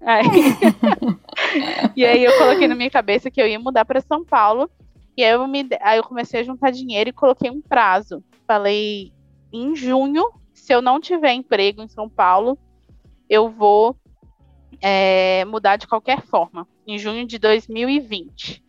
[0.00, 0.26] Aí,
[1.96, 4.70] e aí eu coloquei na minha cabeça que eu ia mudar para São Paulo.
[5.16, 8.22] E aí eu, me, aí eu comecei a juntar dinheiro e coloquei um prazo.
[8.46, 9.12] Falei,
[9.52, 12.58] em junho, se eu não tiver emprego em São Paulo,
[13.28, 13.96] eu vou
[14.80, 18.64] é, mudar de qualquer forma em junho de 2020.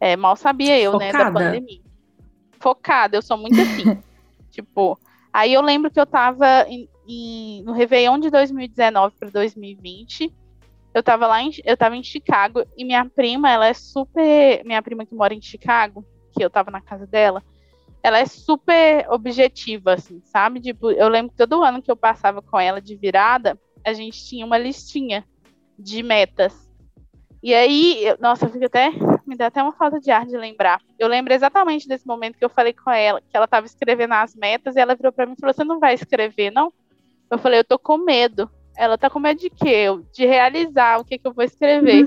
[0.00, 1.12] É, mal sabia eu, Focada.
[1.12, 1.80] né, da pandemia.
[2.58, 3.98] Focada, eu sou muito assim.
[4.50, 4.98] tipo,
[5.32, 10.32] aí eu lembro que eu tava em, em, no Réveillon de 2019 para 2020.
[10.94, 14.82] Eu tava lá em, eu tava em Chicago e minha prima, ela é super, minha
[14.82, 17.42] prima que mora em Chicago, que eu tava na casa dela,
[18.02, 20.60] ela é super objetiva, assim, sabe?
[20.60, 24.24] Tipo, eu lembro que todo ano que eu passava com ela de virada, a gente
[24.24, 25.24] tinha uma listinha
[25.78, 26.70] de metas.
[27.42, 28.90] E aí, eu, nossa, eu fico até.
[29.26, 30.80] Me dá até uma falta de ar de lembrar.
[30.98, 34.34] Eu lembro exatamente desse momento que eu falei com ela, que ela estava escrevendo as
[34.34, 36.72] metas, e ela virou para mim e falou: Você não vai escrever, não?
[37.32, 38.48] Eu falei: Eu tô com medo.
[38.76, 39.86] Ela tá com medo de quê?
[40.12, 42.06] De realizar o que, que eu vou escrever.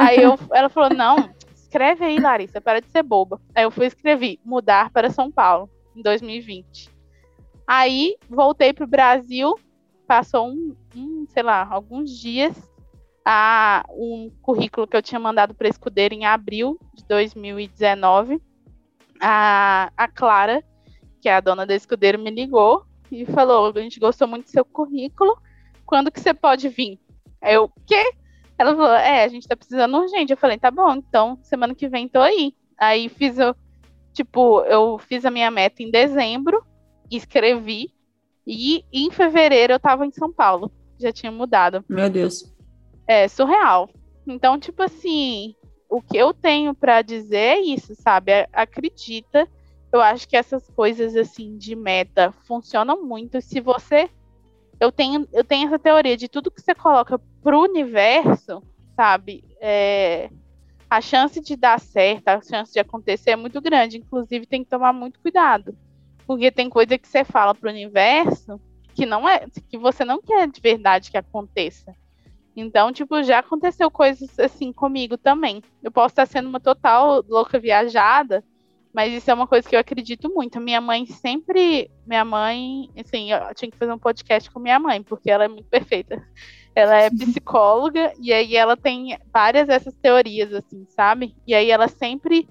[0.00, 3.38] aí eu, ela falou: Não, escreve aí, Larissa, para de ser boba.
[3.54, 6.90] Aí eu fui escrever: Mudar para São Paulo, em 2020.
[7.66, 9.54] Aí voltei pro Brasil,
[10.06, 12.56] passou um, um sei lá, alguns dias
[13.22, 18.40] a um currículo que eu tinha mandado para Escudeiro em abril de 2019.
[19.20, 20.64] A, a Clara,
[21.20, 24.50] que é a dona da Escudeiro, me ligou e falou: A gente gostou muito do
[24.50, 25.36] seu currículo,
[25.86, 26.98] quando que você pode vir?
[27.42, 28.12] Aí eu, quê?
[28.58, 30.32] Ela falou: É, a gente tá precisando urgente.
[30.32, 32.54] Eu falei: Tá bom, então semana que vem tô aí.
[32.78, 33.54] Aí fiz o.
[34.12, 36.64] Tipo, eu fiz a minha meta em dezembro,
[37.10, 37.92] escrevi,
[38.44, 40.70] e em fevereiro eu tava em São Paulo.
[40.98, 41.84] Já tinha mudado.
[41.88, 42.44] Meu Deus
[43.10, 43.90] é surreal.
[44.24, 45.56] Então, tipo assim,
[45.88, 48.30] o que eu tenho para dizer é isso, sabe?
[48.52, 49.48] Acredita.
[49.92, 54.08] Eu acho que essas coisas assim de meta funcionam muito se você
[54.78, 58.62] eu tenho eu tenho essa teoria de tudo que você coloca pro universo,
[58.96, 59.44] sabe?
[59.60, 60.30] É,
[60.90, 63.98] a chance de dar certo, a chance de acontecer é muito grande.
[63.98, 65.76] Inclusive, tem que tomar muito cuidado.
[66.26, 68.60] Porque tem coisa que você fala pro universo
[68.94, 71.94] que não é, que você não quer de verdade que aconteça.
[72.56, 75.62] Então, tipo, já aconteceu coisas assim comigo também.
[75.82, 78.44] Eu posso estar sendo uma total louca viajada,
[78.92, 80.60] Mas isso é uma coisa que eu acredito muito.
[80.60, 81.90] Minha mãe sempre.
[82.06, 82.90] Minha mãe.
[82.98, 86.22] Assim, eu tinha que fazer um podcast com minha mãe, porque ela é muito perfeita.
[86.74, 91.36] Ela é psicóloga, e aí ela tem várias dessas teorias, assim, sabe?
[91.46, 92.48] E aí ela sempre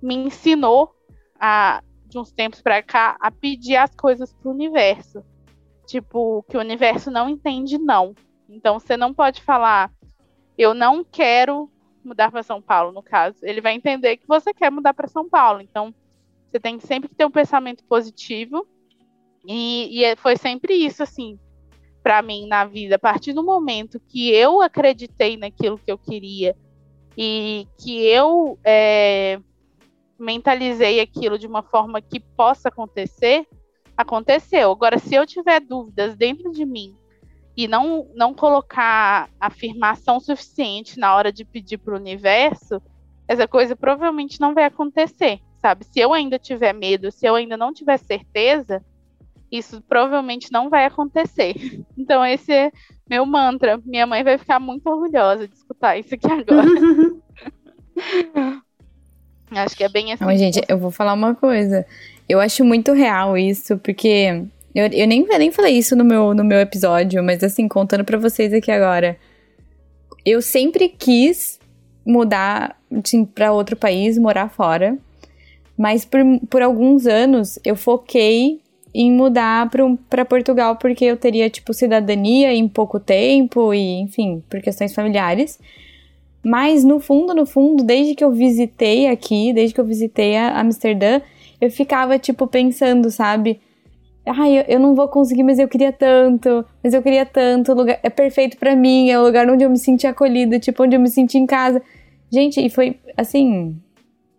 [0.00, 0.94] me ensinou,
[1.38, 5.24] a, de uns tempos pra cá, a pedir as coisas pro universo.
[5.86, 8.14] Tipo, que o universo não entende não.
[8.48, 9.90] Então você não pode falar,
[10.56, 11.71] eu não quero
[12.06, 13.38] mudar para São Paulo, no caso.
[13.42, 15.60] Ele vai entender que você quer mudar para São Paulo.
[15.60, 15.94] Então,
[16.50, 18.66] você tem que sempre ter um pensamento positivo.
[19.46, 21.38] E, e é, foi sempre isso, assim,
[22.02, 22.96] para mim na vida.
[22.96, 26.56] A partir do momento que eu acreditei naquilo que eu queria
[27.16, 29.40] e que eu é,
[30.18, 33.46] mentalizei aquilo de uma forma que possa acontecer,
[33.96, 34.70] aconteceu.
[34.70, 36.96] Agora, se eu tiver dúvidas dentro de mim
[37.56, 42.80] e não, não colocar afirmação suficiente na hora de pedir para o universo,
[43.28, 45.84] essa coisa provavelmente não vai acontecer, sabe?
[45.84, 48.82] Se eu ainda tiver medo, se eu ainda não tiver certeza,
[49.50, 51.54] isso provavelmente não vai acontecer.
[51.96, 52.72] Então, esse é
[53.08, 53.80] meu mantra.
[53.84, 56.66] Minha mãe vai ficar muito orgulhosa de escutar isso aqui agora.
[59.50, 60.24] Acho que é bem assim.
[60.24, 61.86] Não, gente, eu vou falar uma coisa.
[62.28, 64.44] Eu acho muito real isso, porque
[64.74, 68.04] eu, eu nem, eu nem falei isso no meu, no meu episódio, mas assim, contando
[68.04, 69.16] para vocês aqui agora.
[70.24, 71.58] Eu sempre quis
[72.04, 72.78] mudar
[73.34, 74.96] para outro país, morar fora.
[75.76, 78.60] Mas por, por alguns anos eu foquei
[78.94, 79.70] em mudar
[80.08, 85.58] para Portugal porque eu teria, tipo, cidadania em pouco tempo e, enfim, por questões familiares.
[86.44, 90.60] Mas no fundo, no fundo, desde que eu visitei aqui, desde que eu visitei a
[90.60, 91.20] Amsterdã,
[91.60, 93.60] eu ficava, tipo, pensando, sabe?
[94.24, 97.74] Ai, eu, eu não vou conseguir, mas eu queria tanto, mas eu queria tanto, o
[97.74, 100.94] lugar é perfeito para mim, é o lugar onde eu me senti acolhida, tipo, onde
[100.94, 101.82] eu me senti em casa.
[102.30, 103.76] Gente, e foi assim,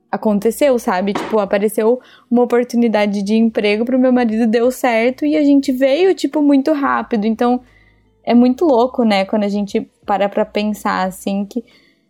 [0.09, 1.13] aconteceu, sabe?
[1.13, 1.99] Tipo, apareceu
[2.31, 6.71] uma oportunidade de emprego pro meu marido, deu certo e a gente veio, tipo, muito
[6.71, 7.25] rápido.
[7.25, 7.61] Então,
[8.23, 11.63] é muito louco, né, quando a gente para pra pensar, assim, que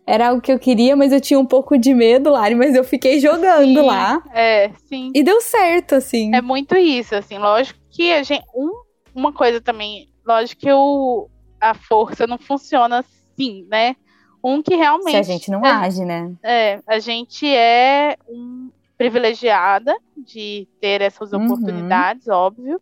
[0.06, 2.84] era algo que eu queria, mas eu tinha um pouco de medo, Lari, mas eu
[2.84, 4.22] fiquei jogando sim, lá.
[4.32, 5.10] É, sim.
[5.14, 6.34] E deu certo, assim.
[6.34, 8.44] É muito isso, assim, lógico que a gente.
[8.54, 8.70] Um,
[9.14, 11.28] uma coisa também, lógico que o,
[11.60, 13.96] a força não funciona assim, né?
[14.42, 15.12] Um que realmente.
[15.12, 16.32] Se a gente não é, age, né?
[16.42, 21.44] É, a gente é um, privilegiada de ter essas uhum.
[21.44, 22.80] oportunidades, óbvio.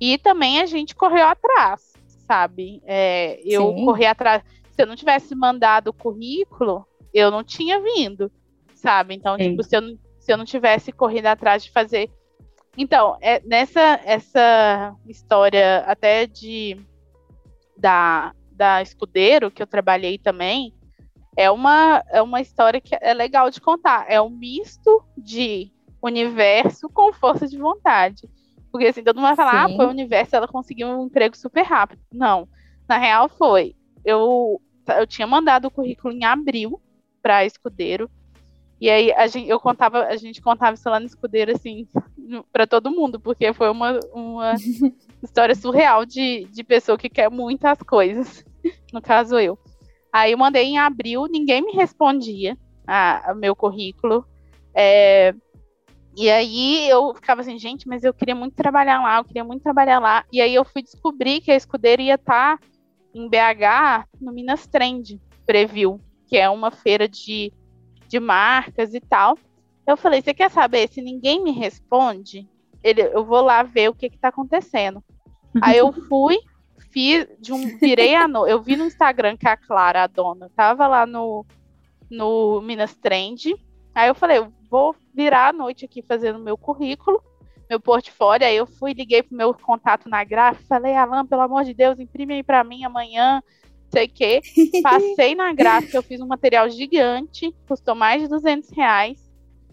[0.00, 1.94] E também a gente correu atrás,
[2.26, 2.80] sabe?
[2.86, 3.84] É, eu Sim.
[3.84, 4.42] corri atrás
[4.78, 8.30] se eu não tivesse mandado o currículo, eu não tinha vindo,
[8.76, 9.12] sabe?
[9.12, 9.50] Então, Sim.
[9.50, 12.08] tipo, se eu, não, se eu não tivesse corrido atrás de fazer.
[12.76, 16.80] Então, é, nessa essa história até de
[17.76, 20.72] da, da Escudeiro, que eu trabalhei também,
[21.36, 24.06] é uma, é uma história que é legal de contar.
[24.08, 28.28] É um misto de universo com força de vontade.
[28.70, 29.74] Porque assim, todo mundo vai falar, ah, Sim.
[29.74, 32.00] ah, foi o universo, ela conseguiu um emprego super rápido.
[32.12, 32.48] Não.
[32.88, 33.74] Na real foi.
[34.04, 36.80] Eu eu tinha mandado o currículo em abril
[37.22, 38.10] para Escudeiro.
[38.80, 41.88] E aí a gente, eu contava, a gente contava isso lá no Escudeiro, assim,
[42.52, 44.54] para todo mundo, porque foi uma, uma
[45.22, 48.44] história surreal de, de pessoa que quer muitas coisas.
[48.92, 49.56] No caso, eu.
[50.12, 54.26] Aí eu mandei em abril, ninguém me respondia a, a meu currículo.
[54.74, 55.32] É,
[56.16, 59.62] e aí eu ficava assim, gente, mas eu queria muito trabalhar lá, eu queria muito
[59.62, 60.24] trabalhar lá.
[60.32, 62.66] E aí eu fui descobrir que a escudeira ia estar tá
[63.14, 67.52] em BH, no Minas Trend Preview, que é uma feira de,
[68.06, 69.36] de marcas e tal.
[69.86, 70.88] Eu falei, você quer saber?
[70.88, 72.48] Se ninguém me responde,
[72.82, 75.02] ele, eu vou lá ver o que está acontecendo.
[75.62, 76.38] Aí eu fui,
[76.90, 80.50] fiz, de um, virei a no, eu vi no Instagram que a Clara, a dona,
[80.54, 81.44] tava lá no,
[82.10, 83.54] no Minas Trend.
[83.94, 87.22] Aí eu falei, eu vou virar a noite aqui fazendo meu currículo
[87.68, 88.46] meu portfólio.
[88.46, 91.98] Aí eu fui, liguei pro meu contato na gráfica, falei, Alan, pelo amor de Deus,
[91.98, 93.42] imprime aí pra mim amanhã,
[93.90, 94.40] sei o quê.
[94.82, 99.28] Passei na gráfica, eu fiz um material gigante, custou mais de 200 reais.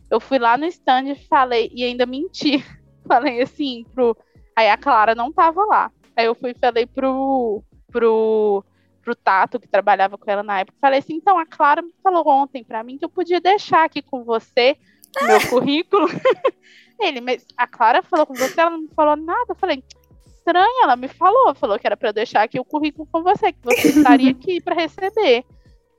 [0.09, 2.63] Eu fui lá no stand e falei, e ainda menti.
[3.07, 4.17] Falei assim pro.
[4.55, 5.91] Aí a Clara não tava lá.
[6.15, 7.61] Aí eu fui e falei pro,
[7.91, 8.63] pro,
[8.99, 10.77] pro Tato, que trabalhava com ela na época.
[10.81, 14.01] Falei assim: então, a Clara me falou ontem para mim que eu podia deixar aqui
[14.01, 14.75] com você
[15.23, 16.07] meu currículo.
[16.99, 19.45] Ele, mas a Clara falou com você, ela não falou nada.
[19.49, 19.83] Eu falei,
[20.25, 23.51] estranho, ela me falou, falou que era para eu deixar aqui o currículo com você,
[23.51, 25.43] que você estaria aqui para receber.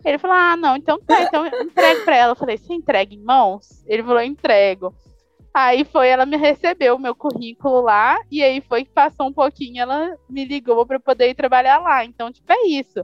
[0.04, 2.32] Ele falou, ah, não, então tá, então entregue para ela.
[2.32, 3.84] Eu falei, você entrega em mãos?
[3.86, 4.94] Ele falou, entrego.
[5.52, 9.32] Aí foi, ela me recebeu o meu currículo lá, e aí foi que passou um
[9.32, 12.04] pouquinho, ela me ligou para poder ir trabalhar lá.
[12.04, 13.02] Então, tipo, é isso.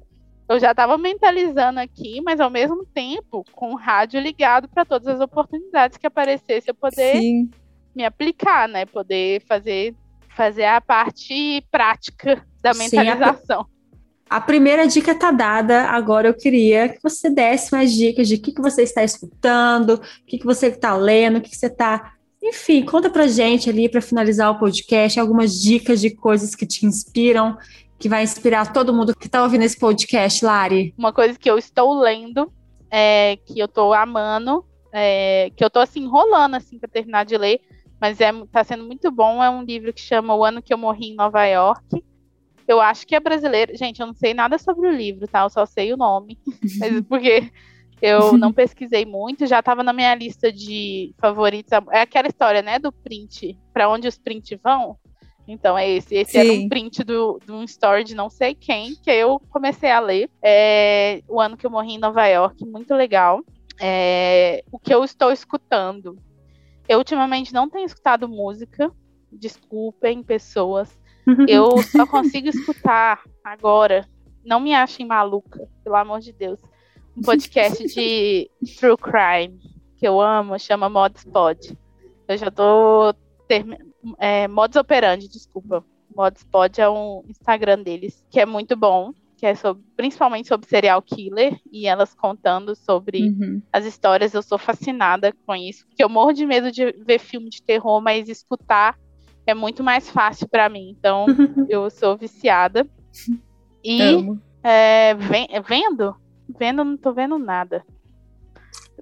[0.49, 5.09] eu já estava mentalizando aqui, mas ao mesmo tempo com o rádio ligado para todas
[5.09, 7.51] as oportunidades que aparecesse eu poder Sim.
[7.95, 8.87] Me aplicar, né?
[8.87, 9.95] Poder fazer
[10.35, 13.65] fazer a parte prática da mentalização.
[13.65, 13.99] Sim,
[14.31, 15.85] a, a, primeira dica está dada.
[15.91, 19.95] Agora eu queria que você desse mais dicas de o que, que você está escutando,
[19.95, 23.71] o que, que você está lendo, o que, que você está enfim, conta pra gente
[23.71, 27.57] ali para finalizar o podcast algumas dicas de coisas que te inspiram,
[28.01, 30.93] que vai inspirar todo mundo que tá ouvindo esse podcast, Lari.
[30.99, 32.53] Uma coisa que eu estou lendo,
[32.91, 37.39] é, que eu tô amando, é, que eu tô assim enrolando assim para terminar de
[37.39, 37.61] ler,
[38.03, 40.77] mas é tá sendo muito bom, é um livro que chama O Ano que eu
[40.77, 42.05] morri em Nova York.
[42.67, 43.77] Eu acho que é brasileiro.
[43.77, 45.43] Gente, eu não sei nada sobre o livro, tá?
[45.43, 46.37] Eu só sei o nome.
[46.81, 47.49] mas porque
[48.01, 51.71] eu não pesquisei muito, já estava na minha lista de favoritos.
[51.93, 54.99] É aquela história, né, do print, para onde os prints vão.
[55.47, 56.17] Então é esse.
[56.17, 56.39] Esse Sim.
[56.39, 60.01] era um print do, de um story de não sei quem, que eu comecei a
[60.01, 60.29] ler.
[60.43, 63.45] É, o ano que eu morri em Nova York, muito legal.
[63.81, 66.17] É, o que eu estou escutando.
[66.89, 68.91] Eu ultimamente não tenho escutado música.
[69.31, 70.99] Desculpem, pessoas.
[71.49, 74.07] Eu só consigo escutar agora.
[74.45, 76.61] Não me achem maluca, pelo amor de Deus
[77.17, 79.59] um podcast de true crime
[79.97, 81.79] que eu amo, chama Mods Pod.
[82.27, 83.15] Eu já tô
[83.47, 83.93] terminando.
[84.19, 85.85] É, Mods Operandi, desculpa.
[86.15, 90.69] Mods Pod é um Instagram deles que é muito bom, que é sobre, principalmente sobre
[90.69, 93.61] serial killer e elas contando sobre uhum.
[93.73, 94.33] as histórias.
[94.33, 98.01] Eu sou fascinada com isso, porque eu morro de medo de ver filme de terror,
[98.01, 98.97] mas escutar
[99.45, 100.95] é muito mais fácil para mim.
[100.97, 101.27] Então,
[101.69, 102.89] eu sou viciada.
[103.83, 104.01] E
[104.63, 105.17] é,
[105.69, 106.15] vendo
[106.57, 107.85] vendo, não tô vendo nada.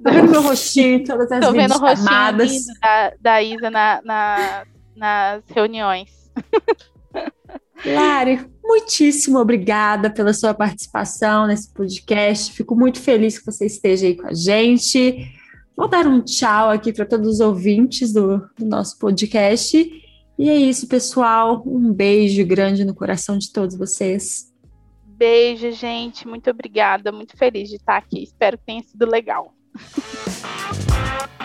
[0.03, 4.67] Tô vendo meu rostinho, todas as Tô vendo o rostinho da, da Isa na, na,
[4.97, 6.33] nas reuniões.
[7.85, 12.53] Lari, muitíssimo obrigada pela sua participação nesse podcast.
[12.53, 15.27] Fico muito feliz que você esteja aí com a gente.
[15.77, 19.79] Vou dar um tchau aqui para todos os ouvintes do, do nosso podcast.
[20.39, 21.63] E é isso, pessoal.
[21.67, 24.51] Um beijo grande no coração de todos vocês.
[25.05, 26.27] Beijo, gente.
[26.27, 27.13] Muito obrigada.
[27.13, 28.23] Muito feliz de estar aqui.
[28.23, 29.55] Espero que tenha sido legal.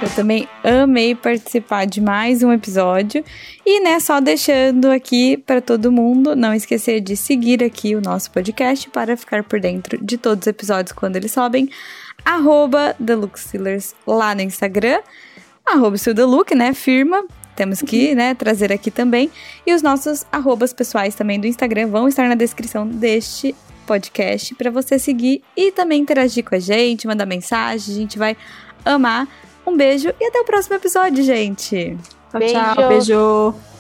[0.02, 3.24] Eu também amei participar de mais um episódio.
[3.66, 8.30] E, né, só deixando aqui para todo mundo não esquecer de seguir aqui o nosso
[8.32, 11.70] podcast para ficar por dentro de todos os episódios quando eles sobem.
[12.26, 12.96] Arroba
[14.06, 15.00] lá no Instagram.
[15.66, 15.96] Arroba
[16.26, 16.74] Look, né?
[16.74, 17.24] Firma.
[17.56, 18.16] Temos que, uhum.
[18.16, 19.32] né, trazer aqui também.
[19.66, 23.56] E os nossos arrobas pessoais também do Instagram vão estar na descrição deste
[23.88, 28.36] podcast para você seguir e também interagir com a gente, mandar mensagem, a gente vai
[28.84, 29.26] amar.
[29.66, 31.98] Um beijo e até o próximo episódio, gente.
[32.30, 32.54] Tchau, beijo.
[32.54, 32.88] tchau.
[32.90, 33.75] Beijo.